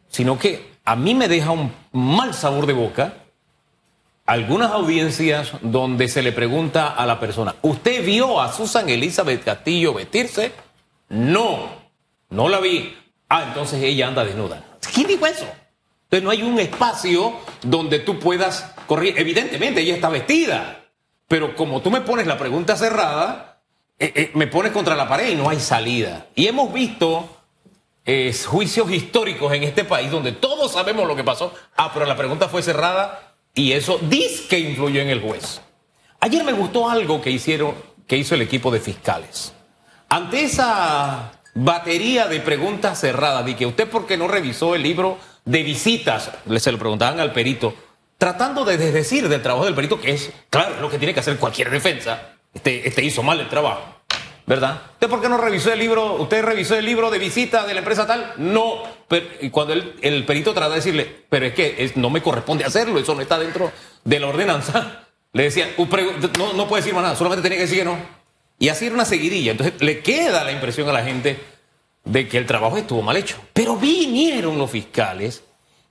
sino 0.09 0.39
que 0.39 0.78
a 0.89 0.95
mí 0.95 1.13
me 1.13 1.27
deja 1.27 1.51
un 1.51 1.71
mal 1.91 2.33
sabor 2.33 2.65
de 2.65 2.73
boca 2.73 3.13
algunas 4.25 4.71
audiencias 4.71 5.51
donde 5.61 6.07
se 6.07 6.23
le 6.23 6.31
pregunta 6.31 6.87
a 6.87 7.05
la 7.05 7.19
persona, 7.19 7.53
¿usted 7.61 8.03
vio 8.03 8.41
a 8.41 8.51
Susan 8.51 8.89
Elizabeth 8.89 9.43
Castillo 9.43 9.93
vestirse? 9.93 10.51
No, 11.09 11.69
no 12.31 12.49
la 12.49 12.59
vi. 12.59 12.97
Ah, 13.27 13.43
entonces 13.49 13.83
ella 13.83 14.07
anda 14.07 14.25
desnuda. 14.25 14.63
¿Quién 14.91 15.05
dijo 15.05 15.27
eso? 15.27 15.45
Entonces 16.05 16.23
no 16.23 16.31
hay 16.31 16.41
un 16.41 16.59
espacio 16.59 17.33
donde 17.61 17.99
tú 17.99 18.17
puedas 18.17 18.73
correr. 18.87 19.13
Evidentemente 19.19 19.81
ella 19.81 19.93
está 19.93 20.09
vestida, 20.09 20.85
pero 21.27 21.55
como 21.55 21.81
tú 21.81 21.91
me 21.91 22.01
pones 22.01 22.25
la 22.25 22.39
pregunta 22.39 22.75
cerrada, 22.75 23.61
eh, 23.99 24.11
eh, 24.15 24.31
me 24.33 24.47
pones 24.47 24.71
contra 24.71 24.95
la 24.95 25.07
pared 25.07 25.29
y 25.29 25.35
no 25.35 25.49
hay 25.49 25.59
salida. 25.59 26.25
Y 26.33 26.47
hemos 26.47 26.73
visto 26.73 27.38
eh, 28.11 28.33
juicios 28.33 28.89
históricos 28.89 29.53
en 29.53 29.61
este 29.61 29.83
país 29.83 30.09
donde 30.09 30.31
todos 30.31 30.71
sabemos 30.71 31.07
lo 31.07 31.15
que 31.15 31.23
pasó. 31.23 31.53
Ah, 31.77 31.91
pero 31.93 32.07
la 32.07 32.15
pregunta 32.15 32.49
fue 32.49 32.63
cerrada 32.63 33.35
y 33.53 33.73
eso 33.73 33.99
dice 34.01 34.47
que 34.47 34.57
influyó 34.57 34.99
en 34.99 35.09
el 35.09 35.21
juez. 35.21 35.61
Ayer 36.19 36.43
me 36.43 36.53
gustó 36.53 36.89
algo 36.89 37.21
que 37.21 37.29
hicieron, 37.29 37.75
que 38.07 38.17
hizo 38.17 38.33
el 38.33 38.41
equipo 38.41 38.71
de 38.71 38.79
fiscales. 38.79 39.53
Ante 40.09 40.41
esa 40.41 41.33
batería 41.53 42.25
de 42.27 42.39
preguntas 42.39 42.99
cerradas, 42.99 43.45
de 43.45 43.55
que 43.55 43.67
usted 43.67 43.87
por 43.87 44.07
qué 44.07 44.17
no 44.17 44.27
revisó 44.27 44.73
el 44.73 44.81
libro 44.81 45.19
de 45.45 45.61
visitas, 45.61 46.31
se 46.57 46.71
lo 46.71 46.79
preguntaban 46.79 47.19
al 47.19 47.31
perito, 47.31 47.75
tratando 48.17 48.65
de 48.65 48.79
desdecir 48.79 49.29
del 49.29 49.43
trabajo 49.43 49.65
del 49.65 49.75
perito, 49.75 50.01
que 50.01 50.13
es, 50.13 50.31
claro, 50.49 50.81
lo 50.81 50.89
que 50.89 50.97
tiene 50.97 51.13
que 51.13 51.19
hacer 51.19 51.37
cualquier 51.37 51.69
defensa. 51.69 52.37
Este, 52.55 52.87
este 52.87 53.03
hizo 53.03 53.21
mal 53.21 53.39
el 53.39 53.49
trabajo, 53.49 53.98
¿verdad? 54.49 54.81
¿Usted 54.93 55.07
por 55.07 55.21
qué 55.21 55.29
no 55.29 55.37
revisó 55.37 55.71
el 55.71 55.77
libro? 55.77 56.15
¿Usted 56.15 56.43
revisó 56.43 56.75
el 56.75 56.83
libro 56.83 57.11
de 57.11 57.19
visita 57.19 57.67
de 57.67 57.75
la 57.75 57.81
empresa 57.81 58.07
tal? 58.07 58.33
No. 58.37 58.81
y 59.41 59.51
cuando 59.51 59.73
el, 59.73 60.25
perito 60.25 60.55
trata 60.55 60.71
de 60.71 60.77
decirle, 60.77 61.23
pero 61.29 61.45
es 61.45 61.53
que 61.53 61.91
no 61.95 62.09
me 62.09 62.23
corresponde 62.23 62.65
hacerlo, 62.65 62.99
eso 62.99 63.13
no 63.13 63.21
está 63.21 63.37
dentro 63.37 63.71
de 64.03 64.19
la 64.19 64.25
ordenanza, 64.25 65.05
le 65.33 65.43
decía, 65.43 65.69
no, 66.39 66.53
no 66.53 66.67
puede 66.67 66.81
decir 66.81 66.95
más 66.95 67.03
nada, 67.03 67.15
solamente 67.15 67.43
tenía 67.43 67.59
que 67.59 67.65
decir 67.65 67.77
que 67.77 67.85
no. 67.85 67.99
Y 68.57 68.69
así 68.69 68.87
era 68.87 68.95
una 68.95 69.05
seguidilla. 69.05 69.51
Entonces 69.51 69.79
le 69.83 69.99
queda 69.99 70.43
la 70.43 70.51
impresión 70.51 70.89
a 70.89 70.93
la 70.93 71.03
gente 71.03 71.39
de 72.03 72.27
que 72.27 72.39
el 72.39 72.47
trabajo 72.47 72.75
estuvo 72.75 73.03
mal 73.03 73.17
hecho. 73.17 73.37
Pero 73.53 73.75
vinieron 73.75 74.57
los 74.57 74.71
fiscales 74.71 75.43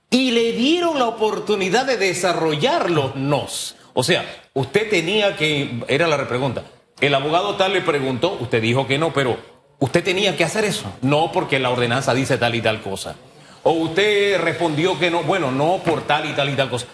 y 0.09 0.31
le 0.31 0.51
dieron 0.51 0.99
la 0.99 1.05
oportunidad 1.05 1.85
de 1.85 1.95
desarrollar 1.95 2.91
los 2.91 3.15
nos. 3.15 3.77
O 3.93 4.03
sea, 4.03 4.43
usted 4.53 4.89
tenía 4.89 5.37
que, 5.37 5.81
era 5.87 6.07
la 6.07 6.17
repregunta, 6.17 6.63
el 7.01 7.15
abogado 7.15 7.55
tal 7.55 7.73
le 7.73 7.81
preguntó, 7.81 8.37
usted 8.39 8.61
dijo 8.61 8.87
que 8.87 8.97
no, 8.97 9.13
pero 9.13 9.37
usted 9.79 10.03
tenía 10.03 10.35
que 10.35 10.43
hacer 10.43 10.65
eso. 10.65 10.91
No 11.01 11.31
porque 11.31 11.59
la 11.59 11.69
ordenanza 11.69 12.13
dice 12.13 12.37
tal 12.37 12.55
y 12.55 12.61
tal 12.61 12.81
cosa. 12.81 13.15
O 13.63 13.71
usted 13.71 14.39
respondió 14.41 14.97
que 14.99 15.11
no, 15.11 15.23
bueno, 15.23 15.51
no 15.51 15.81
por 15.83 16.01
tal 16.03 16.29
y 16.29 16.33
tal 16.33 16.49
y 16.49 16.55
tal 16.55 16.69
cosa. 16.69 16.87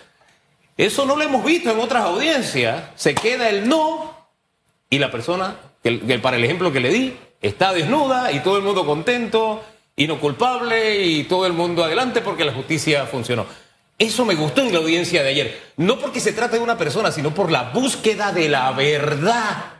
Eso 0.77 1.05
no 1.05 1.15
lo 1.15 1.23
hemos 1.23 1.43
visto 1.43 1.71
en 1.71 1.79
otras 1.79 2.03
audiencias. 2.03 2.83
Se 2.95 3.15
queda 3.15 3.49
el 3.49 3.67
no 3.67 4.27
y 4.89 4.99
la 4.99 5.09
persona, 5.09 5.55
que, 5.83 6.19
para 6.21 6.37
el 6.37 6.43
ejemplo 6.43 6.71
que 6.71 6.79
le 6.79 6.89
di, 6.89 7.17
está 7.41 7.73
desnuda 7.73 8.31
y 8.31 8.39
todo 8.39 8.57
el 8.57 8.63
mundo 8.63 8.85
contento 8.85 9.63
y 9.95 10.07
no 10.07 10.19
culpable 10.19 11.01
y 11.03 11.23
todo 11.23 11.45
el 11.45 11.53
mundo 11.53 11.83
adelante 11.83 12.21
porque 12.21 12.45
la 12.45 12.53
justicia 12.53 13.05
funcionó. 13.05 13.45
Eso 13.97 14.25
me 14.25 14.35
gustó 14.35 14.61
en 14.61 14.73
la 14.73 14.79
audiencia 14.79 15.23
de 15.23 15.29
ayer. 15.29 15.61
No 15.77 15.97
porque 15.97 16.19
se 16.19 16.33
trate 16.33 16.57
de 16.57 16.63
una 16.63 16.77
persona, 16.77 17.11
sino 17.11 17.33
por 17.33 17.49
la 17.49 17.71
búsqueda 17.71 18.33
de 18.33 18.49
la 18.49 18.71
verdad 18.73 19.74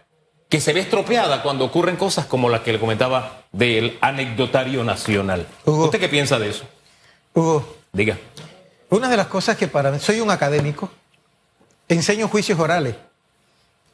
que 0.50 0.62
se 0.62 0.74
ve 0.74 0.82
estropeada 0.82 1.42
cuando 1.42 1.66
ocurren 1.66 1.96
cosas 1.96 2.26
como 2.26 2.50
las 2.50 2.62
que 2.62 2.74
le 2.74 2.80
comentaba 2.80 3.44
del 3.52 3.98
anecdotario 4.02 4.84
nacional. 4.84 5.48
¿Usted 5.66 6.00
qué 6.00 6.10
piensa 6.10 6.40
de 6.40 6.50
eso? 6.50 6.66
Hugo. 7.34 7.76
Diga. 7.92 8.18
Una 8.90 9.08
de 9.10 9.18
las 9.18 9.28
cosas 9.28 9.56
que 9.58 9.68
para 9.68 9.90
mí, 9.90 10.00
soy 10.00 10.20
un 10.20 10.30
académico, 10.30 10.90
enseño 11.88 12.28
juicios 12.28 12.60
orales, 12.60 12.96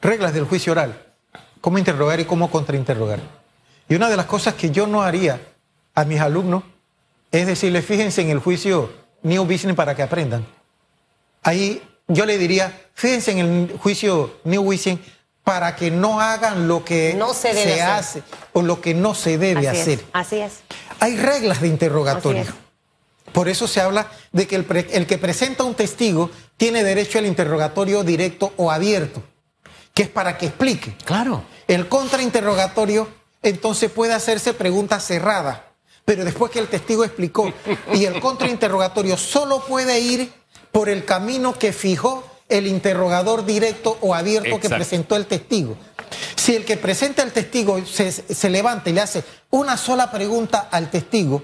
reglas 0.02 0.34
del 0.34 0.46
juicio 0.46 0.72
oral, 0.72 1.00
cómo 1.62 1.78
interrogar 1.78 2.20
y 2.20 2.26
cómo 2.26 2.50
contrainterrogar. 2.50 3.20
Y 3.88 3.96
una 3.96 4.10
de 4.10 4.18
las 4.18 4.26
cosas 4.26 4.56
que 4.56 4.72
yo 4.72 4.88
no 4.88 5.04
haría 5.04 5.40
a 5.94 6.04
mis 6.04 6.20
alumnos 6.20 6.64
es 7.32 7.46
decirles, 7.46 7.86
fíjense 7.86 8.22
en 8.22 8.30
el 8.30 8.40
juicio 8.40 8.92
New 9.24 9.46
Business 9.46 9.76
para 9.76 9.96
que 9.96 10.02
aprendan. 10.02 10.46
Ahí 11.44 11.82
yo 12.08 12.26
le 12.26 12.38
diría, 12.38 12.88
fíjense 12.94 13.32
en 13.32 13.40
el 13.40 13.78
juicio 13.78 14.40
New 14.44 14.64
Business 14.64 15.00
para 15.44 15.76
que 15.76 15.92
no 15.92 16.22
hagan 16.22 16.68
lo 16.68 16.86
que 16.86 17.14
no 17.16 17.34
se, 17.34 17.82
hace 17.82 18.24
o 18.54 18.62
lo 18.62 18.80
que 18.80 18.94
no 18.94 19.16
se 19.16 19.38
debe 19.38 19.68
hacer. 19.68 20.04
así 20.14 20.40
es. 20.40 20.60
Hay 21.00 21.18
reglas 21.18 21.62
de 21.62 21.68
interrogatorio. 21.68 22.46
Por 23.34 23.50
eso 23.50 23.68
se 23.68 23.82
habla 23.82 24.12
de 24.32 24.46
que 24.46 24.56
el, 24.56 24.88
el, 24.92 25.08
que 25.08 25.18
presenta 25.18 25.64
un 25.64 25.74
testigo 25.74 26.30
tiene 26.58 26.84
derecho 26.84 27.18
al 27.18 27.26
interrogatorio 27.26 28.04
directo 28.04 28.54
o 28.58 28.72
abierto, 28.72 29.24
que 29.94 30.04
es 30.04 30.10
para 30.10 30.38
que 30.38 30.48
explique. 30.48 30.96
Claro. 31.06 31.44
El 31.68 31.88
contrainterrogatorio 31.88 33.08
entonces 33.42 33.90
puede 33.90 34.14
hacerse 34.14 34.54
preguntas 34.54 35.06
cerradas, 35.06 35.62
pero 36.06 36.26
después 36.26 36.52
que 36.52 36.60
el 36.60 36.68
testigo 36.68 37.04
explicó 37.04 37.52
y 37.94 38.06
el 38.06 38.20
contrainterrogatorio 38.20 39.18
solo 39.18 39.66
puede 39.66 40.00
ir 40.00 40.32
por 40.72 40.90
el 40.90 41.06
camino 41.06 41.58
que 41.58 41.74
fijó 41.74 42.31
el 42.52 42.68
interrogador 42.68 43.46
directo 43.46 43.98
o 44.02 44.14
abierto 44.14 44.60
que 44.60 44.70
presentó 44.70 45.16
el 45.16 45.26
testigo. 45.26 45.76
Si 46.36 46.56
el 46.56 46.66
que 46.66 46.78
presenta 46.78 47.24
el 47.24 47.32
testigo 47.32 47.84
se, 47.86 48.12
se 48.12 48.50
levanta 48.50 48.90
y 48.90 48.94
le 48.94 49.02
hace 49.02 49.24
una 49.50 49.78
sola 49.78 50.12
pregunta 50.12 50.68
al 50.70 50.92
testigo, 50.92 51.44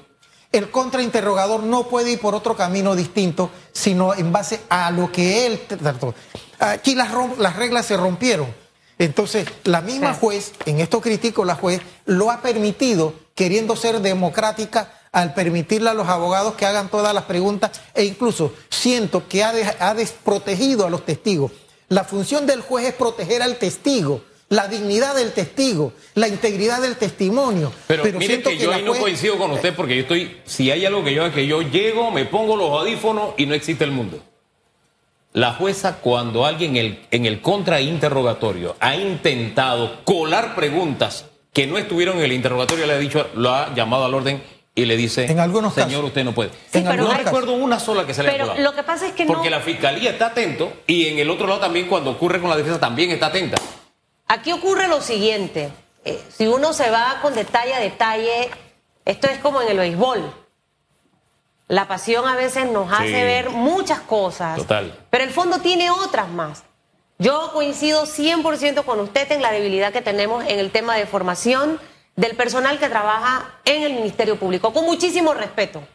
el 0.51 0.69
contrainterrogador 0.69 1.63
no 1.63 1.87
puede 1.87 2.11
ir 2.11 2.19
por 2.19 2.35
otro 2.35 2.55
camino 2.55 2.95
distinto, 2.95 3.49
sino 3.71 4.13
en 4.13 4.31
base 4.31 4.61
a 4.69 4.91
lo 4.91 5.11
que 5.11 5.45
él 5.45 5.61
trató. 5.67 6.13
Aquí 6.59 6.95
las, 6.95 7.09
las 7.37 7.55
reglas 7.55 7.85
se 7.85 7.97
rompieron. 7.97 8.47
Entonces, 8.99 9.47
la 9.63 9.81
misma 9.81 10.13
juez, 10.13 10.53
en 10.65 10.79
esto 10.79 11.01
critico 11.01 11.45
la 11.45 11.55
juez, 11.55 11.81
lo 12.05 12.31
ha 12.31 12.41
permitido, 12.41 13.13
queriendo 13.35 13.75
ser 13.75 14.01
democrática, 14.01 14.91
al 15.11 15.33
permitirle 15.33 15.89
a 15.89 15.93
los 15.93 16.07
abogados 16.07 16.55
que 16.55 16.65
hagan 16.65 16.89
todas 16.89 17.13
las 17.13 17.23
preguntas 17.23 17.81
e 17.93 18.05
incluso 18.05 18.53
siento 18.69 19.27
que 19.27 19.43
ha, 19.43 19.53
ha 19.79 19.93
desprotegido 19.93 20.85
a 20.85 20.89
los 20.89 21.05
testigos. 21.05 21.51
La 21.89 22.03
función 22.03 22.45
del 22.45 22.61
juez 22.61 22.87
es 22.87 22.93
proteger 22.93 23.41
al 23.41 23.57
testigo 23.57 24.21
la 24.49 24.67
dignidad 24.67 25.15
del 25.15 25.33
testigo, 25.33 25.93
la 26.15 26.27
integridad 26.27 26.81
del 26.81 26.95
testimonio. 26.95 27.71
Pero, 27.87 28.03
mire 28.17 28.41
que, 28.41 28.57
yo 28.57 28.71
ahí 28.71 28.83
no 28.83 28.93
coincido 28.95 29.37
con 29.37 29.51
usted 29.51 29.75
porque 29.75 29.95
yo 29.95 30.01
estoy, 30.03 30.37
si 30.45 30.71
hay 30.71 30.85
algo 30.85 31.03
que 31.03 31.13
yo 31.13 31.31
que 31.33 31.47
yo 31.47 31.61
llego, 31.61 32.11
me 32.11 32.25
pongo 32.25 32.55
los 32.55 32.69
audífonos 32.69 33.33
y 33.37 33.45
no 33.45 33.53
existe 33.53 33.83
el 33.83 33.91
mundo. 33.91 34.19
La 35.33 35.53
jueza 35.53 35.97
cuando 35.99 36.45
alguien 36.45 36.77
en 36.77 36.85
el, 36.85 37.05
en 37.11 37.25
el 37.25 37.41
contrainterrogatorio 37.41 38.75
ha 38.79 38.95
intentado 38.95 40.03
colar 40.05 40.55
preguntas 40.55 41.25
que 41.51 41.67
no 41.67 41.77
estuvieron 41.77 42.17
en 42.17 42.23
el 42.23 42.31
interrogatorio, 42.31 42.87
le 42.87 42.93
ha 42.93 42.99
dicho, 42.99 43.27
lo 43.35 43.53
ha 43.53 43.73
llamado 43.75 44.05
al 44.05 44.13
orden 44.13 44.41
y 44.77 44.85
le 44.85 44.95
dice, 44.95 45.25
en 45.25 45.39
algunos 45.39 45.73
señor, 45.73 46.05
usted 46.05 46.23
no 46.23 46.33
puede. 46.33 46.51
en 46.71 46.85
no 46.85 47.11
recuerdo 47.11 47.53
una 47.53 47.79
sola 47.79 48.05
que 48.05 48.13
se 48.13 48.21
le 48.21 48.31
Pero 48.31 48.53
lo 48.59 48.75
que 48.75 48.83
pasa 48.83 49.07
es 49.07 49.13
que 49.13 49.25
Porque 49.25 49.49
la 49.49 49.59
fiscalía 49.59 50.11
está 50.11 50.27
atento 50.27 50.71
y 50.85 51.07
en 51.07 51.17
el 51.17 51.31
otro 51.31 51.47
lado 51.47 51.59
también 51.59 51.87
cuando 51.87 52.11
ocurre 52.11 52.39
con 52.39 52.47
la 52.51 52.55
defensa 52.55 52.79
también 52.79 53.09
está 53.09 53.25
atenta. 53.25 53.57
Aquí 54.27 54.51
ocurre 54.51 54.87
lo 54.87 55.01
siguiente, 55.01 55.71
eh, 56.05 56.21
si 56.29 56.45
uno 56.45 56.73
se 56.73 56.91
va 56.91 57.17
con 57.23 57.33
detalle 57.33 57.73
a 57.73 57.79
detalle, 57.79 58.51
esto 59.03 59.27
es 59.27 59.39
como 59.39 59.63
en 59.63 59.69
el 59.69 59.77
béisbol. 59.77 60.31
La 61.69 61.87
pasión 61.87 62.27
a 62.27 62.35
veces 62.35 62.69
nos 62.69 62.93
hace 62.93 63.23
ver 63.23 63.49
muchas 63.49 64.01
cosas, 64.01 64.57
Total. 64.57 64.95
pero 65.09 65.23
el 65.23 65.31
fondo 65.31 65.57
tiene 65.57 65.89
otras 65.89 66.29
más. 66.29 66.65
Yo 67.17 67.49
coincido 67.51 68.05
100% 68.05 68.85
con 68.85 68.99
usted 68.99 69.31
en 69.31 69.41
la 69.41 69.51
debilidad 69.51 69.91
que 69.91 70.03
tenemos 70.03 70.45
en 70.47 70.59
el 70.59 70.69
tema 70.69 70.95
de 70.95 71.07
formación 71.07 71.79
del 72.17 72.35
personal 72.35 72.79
que 72.79 72.89
trabaja 72.89 73.59
en 73.63 73.83
el 73.83 73.93
Ministerio 73.93 74.37
Público, 74.37 74.73
con 74.73 74.85
muchísimo 74.85 75.33
respeto. 75.33 75.87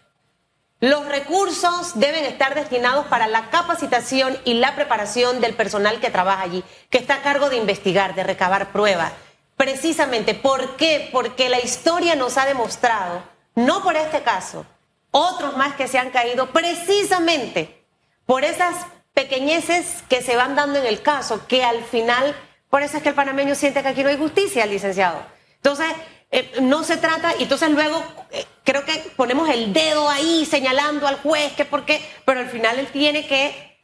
Los 0.78 1.06
recursos 1.06 1.98
deben 1.98 2.24
estar 2.24 2.54
destinados 2.54 3.06
para 3.06 3.26
la 3.26 3.50
capacitación 3.50 4.38
y 4.44 4.54
la 4.54 4.74
preparación 4.74 5.40
del 5.40 5.54
personal 5.54 6.00
que 6.00 6.10
trabaja 6.10 6.42
allí, 6.42 6.64
que 6.90 6.98
está 6.98 7.16
a 7.16 7.22
cargo 7.22 7.50
de 7.50 7.56
investigar, 7.56 8.14
de 8.14 8.22
recabar 8.22 8.72
pruebas. 8.72 9.12
Precisamente, 9.56 10.34
¿por 10.34 10.76
qué? 10.76 11.08
Porque 11.12 11.48
la 11.48 11.60
historia 11.60 12.14
nos 12.14 12.38
ha 12.38 12.46
demostrado, 12.46 13.22
no 13.56 13.82
por 13.82 13.96
este 13.96 14.22
caso, 14.22 14.64
otros 15.10 15.56
más 15.56 15.74
que 15.74 15.88
se 15.88 15.98
han 15.98 16.10
caído 16.10 16.50
precisamente 16.50 17.84
por 18.26 18.44
esas 18.44 18.74
pequeñeces 19.12 20.04
que 20.08 20.22
se 20.22 20.36
van 20.36 20.54
dando 20.54 20.78
en 20.78 20.86
el 20.86 21.02
caso, 21.02 21.46
que 21.48 21.64
al 21.64 21.82
final, 21.82 22.34
por 22.70 22.82
eso 22.82 22.96
es 22.96 23.02
que 23.02 23.08
el 23.10 23.14
panameño 23.14 23.56
siente 23.56 23.82
que 23.82 23.88
aquí 23.88 24.02
no 24.04 24.08
hay 24.08 24.18
justicia, 24.18 24.66
licenciado. 24.66 25.20
Entonces, 25.62 25.86
eh, 26.32 26.50
no 26.60 26.82
se 26.82 26.96
trata, 26.96 27.34
y 27.38 27.44
entonces 27.44 27.70
luego 27.70 28.02
eh, 28.32 28.44
creo 28.64 28.84
que 28.84 28.94
ponemos 29.16 29.48
el 29.48 29.72
dedo 29.72 30.08
ahí 30.08 30.44
señalando 30.44 31.06
al 31.06 31.20
juez 31.20 31.52
que 31.52 31.64
por 31.64 31.84
qué, 31.84 32.00
pero 32.24 32.40
al 32.40 32.48
final 32.48 32.80
él 32.80 32.88
tiene 32.88 33.26
que 33.26 33.78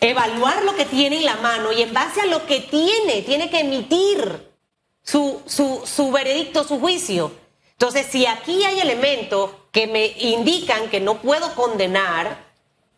evaluar 0.00 0.62
lo 0.62 0.76
que 0.76 0.84
tiene 0.84 1.16
en 1.16 1.24
la 1.24 1.36
mano 1.36 1.72
y 1.72 1.82
en 1.82 1.92
base 1.92 2.20
a 2.20 2.26
lo 2.26 2.46
que 2.46 2.60
tiene, 2.60 3.22
tiene 3.22 3.50
que 3.50 3.60
emitir 3.60 4.52
su, 5.02 5.42
su, 5.46 5.82
su 5.84 6.12
veredicto, 6.12 6.62
su 6.64 6.78
juicio. 6.78 7.32
Entonces, 7.72 8.06
si 8.08 8.26
aquí 8.26 8.64
hay 8.64 8.78
elementos 8.78 9.50
que 9.72 9.88
me 9.88 10.06
indican 10.06 10.90
que 10.90 11.00
no 11.00 11.18
puedo 11.18 11.54
condenar, 11.54 12.44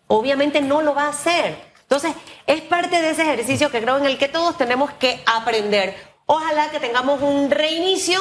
obviamente 0.09 0.61
no 0.61 0.83
lo 0.83 0.95
va 0.95 1.05
a 1.05 1.11
hacer. 1.11 1.57
Entonces, 1.83 2.13
es 2.47 2.61
parte 2.63 3.01
de 3.01 3.11
ese 3.11 3.23
ejercicio 3.23 3.71
que 3.71 3.81
creo 3.81 3.97
en 3.97 4.07
el 4.07 4.19
que 4.19 4.29
todos 4.29 4.59
tenemos 4.59 4.91
que 4.93 5.23
aprender. 5.25 6.14
Ojalá 6.27 6.71
que 6.71 6.81
tengamos 6.81 7.21
un 7.21 7.51
reinicio 7.51 8.19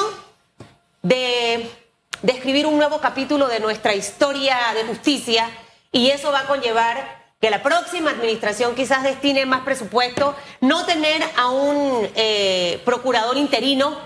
de, 1.02 1.70
escribir 2.22 2.66
un 2.66 2.76
nuevo 2.76 3.00
capítulo 3.00 3.48
de 3.48 3.60
nuestra 3.60 3.94
historia 3.94 4.58
de 4.74 4.84
justicia 4.84 5.48
y 5.90 6.10
eso 6.10 6.30
va 6.30 6.40
a 6.40 6.46
conllevar 6.46 7.32
que 7.40 7.48
la 7.48 7.62
próxima 7.62 8.10
administración 8.10 8.74
quizás 8.74 9.04
destine 9.04 9.46
más 9.46 9.62
presupuesto, 9.62 10.36
no 10.60 10.84
tener 10.84 11.22
a 11.36 11.48
un 11.48 12.06
eh, 12.14 12.82
procurador 12.84 13.38
interino. 13.38 13.96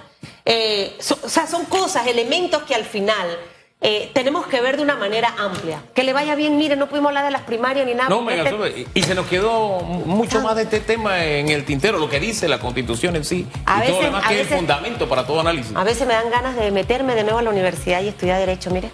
Eh, 0.44 0.96
o 1.22 1.28
sea, 1.28 1.48
son 1.48 1.64
cosas, 1.64 2.06
elementos 2.06 2.62
que 2.62 2.76
al 2.76 2.84
final 2.84 3.36
eh, 3.80 4.10
tenemos 4.12 4.46
que 4.46 4.60
ver 4.60 4.76
de 4.76 4.82
una 4.82 4.96
manera 4.96 5.32
amplia. 5.38 5.82
Que 5.94 6.02
le 6.02 6.12
vaya 6.12 6.34
bien, 6.34 6.56
mire, 6.58 6.74
no 6.74 6.88
pudimos 6.88 7.08
hablar 7.10 7.24
de 7.24 7.30
las 7.30 7.42
primarias 7.42 7.86
ni 7.86 7.94
nada. 7.94 8.08
No, 8.08 8.22
me 8.22 8.40
Este- 8.40 8.80
y, 8.80 8.98
y 8.98 9.02
se 9.02 9.14
nos 9.14 9.26
quedó 9.26 9.80
mucho 9.80 10.40
más 10.40 10.56
de 10.56 10.62
este 10.62 10.80
tema 10.80 11.24
en 11.24 11.48
el 11.48 11.64
tintero, 11.64 11.98
lo 11.98 12.08
que 12.10 12.18
dice 12.18 12.48
la 12.48 12.58
constitución 12.58 13.14
en 13.14 13.24
sí. 13.24 13.46
A 13.66 13.84
y 13.84 13.88
todo 13.88 13.98
lo 14.00 14.04
demás 14.06 14.24
a 14.24 14.28
que 14.30 14.40
es 14.40 14.50
el 14.50 14.58
fundamento 14.58 15.08
para 15.08 15.26
todo 15.26 15.40
análisis. 15.40 15.74
A 15.76 15.84
veces 15.84 16.06
me 16.08 16.14
dan 16.14 16.28
ganas 16.30 16.56
de 16.56 16.70
meterme 16.72 17.14
de 17.14 17.22
nuevo 17.22 17.38
a 17.38 17.42
la 17.42 17.50
universidad 17.50 18.02
y 18.02 18.08
estudiar 18.08 18.38
Derecho, 18.38 18.70
mire. 18.70 18.90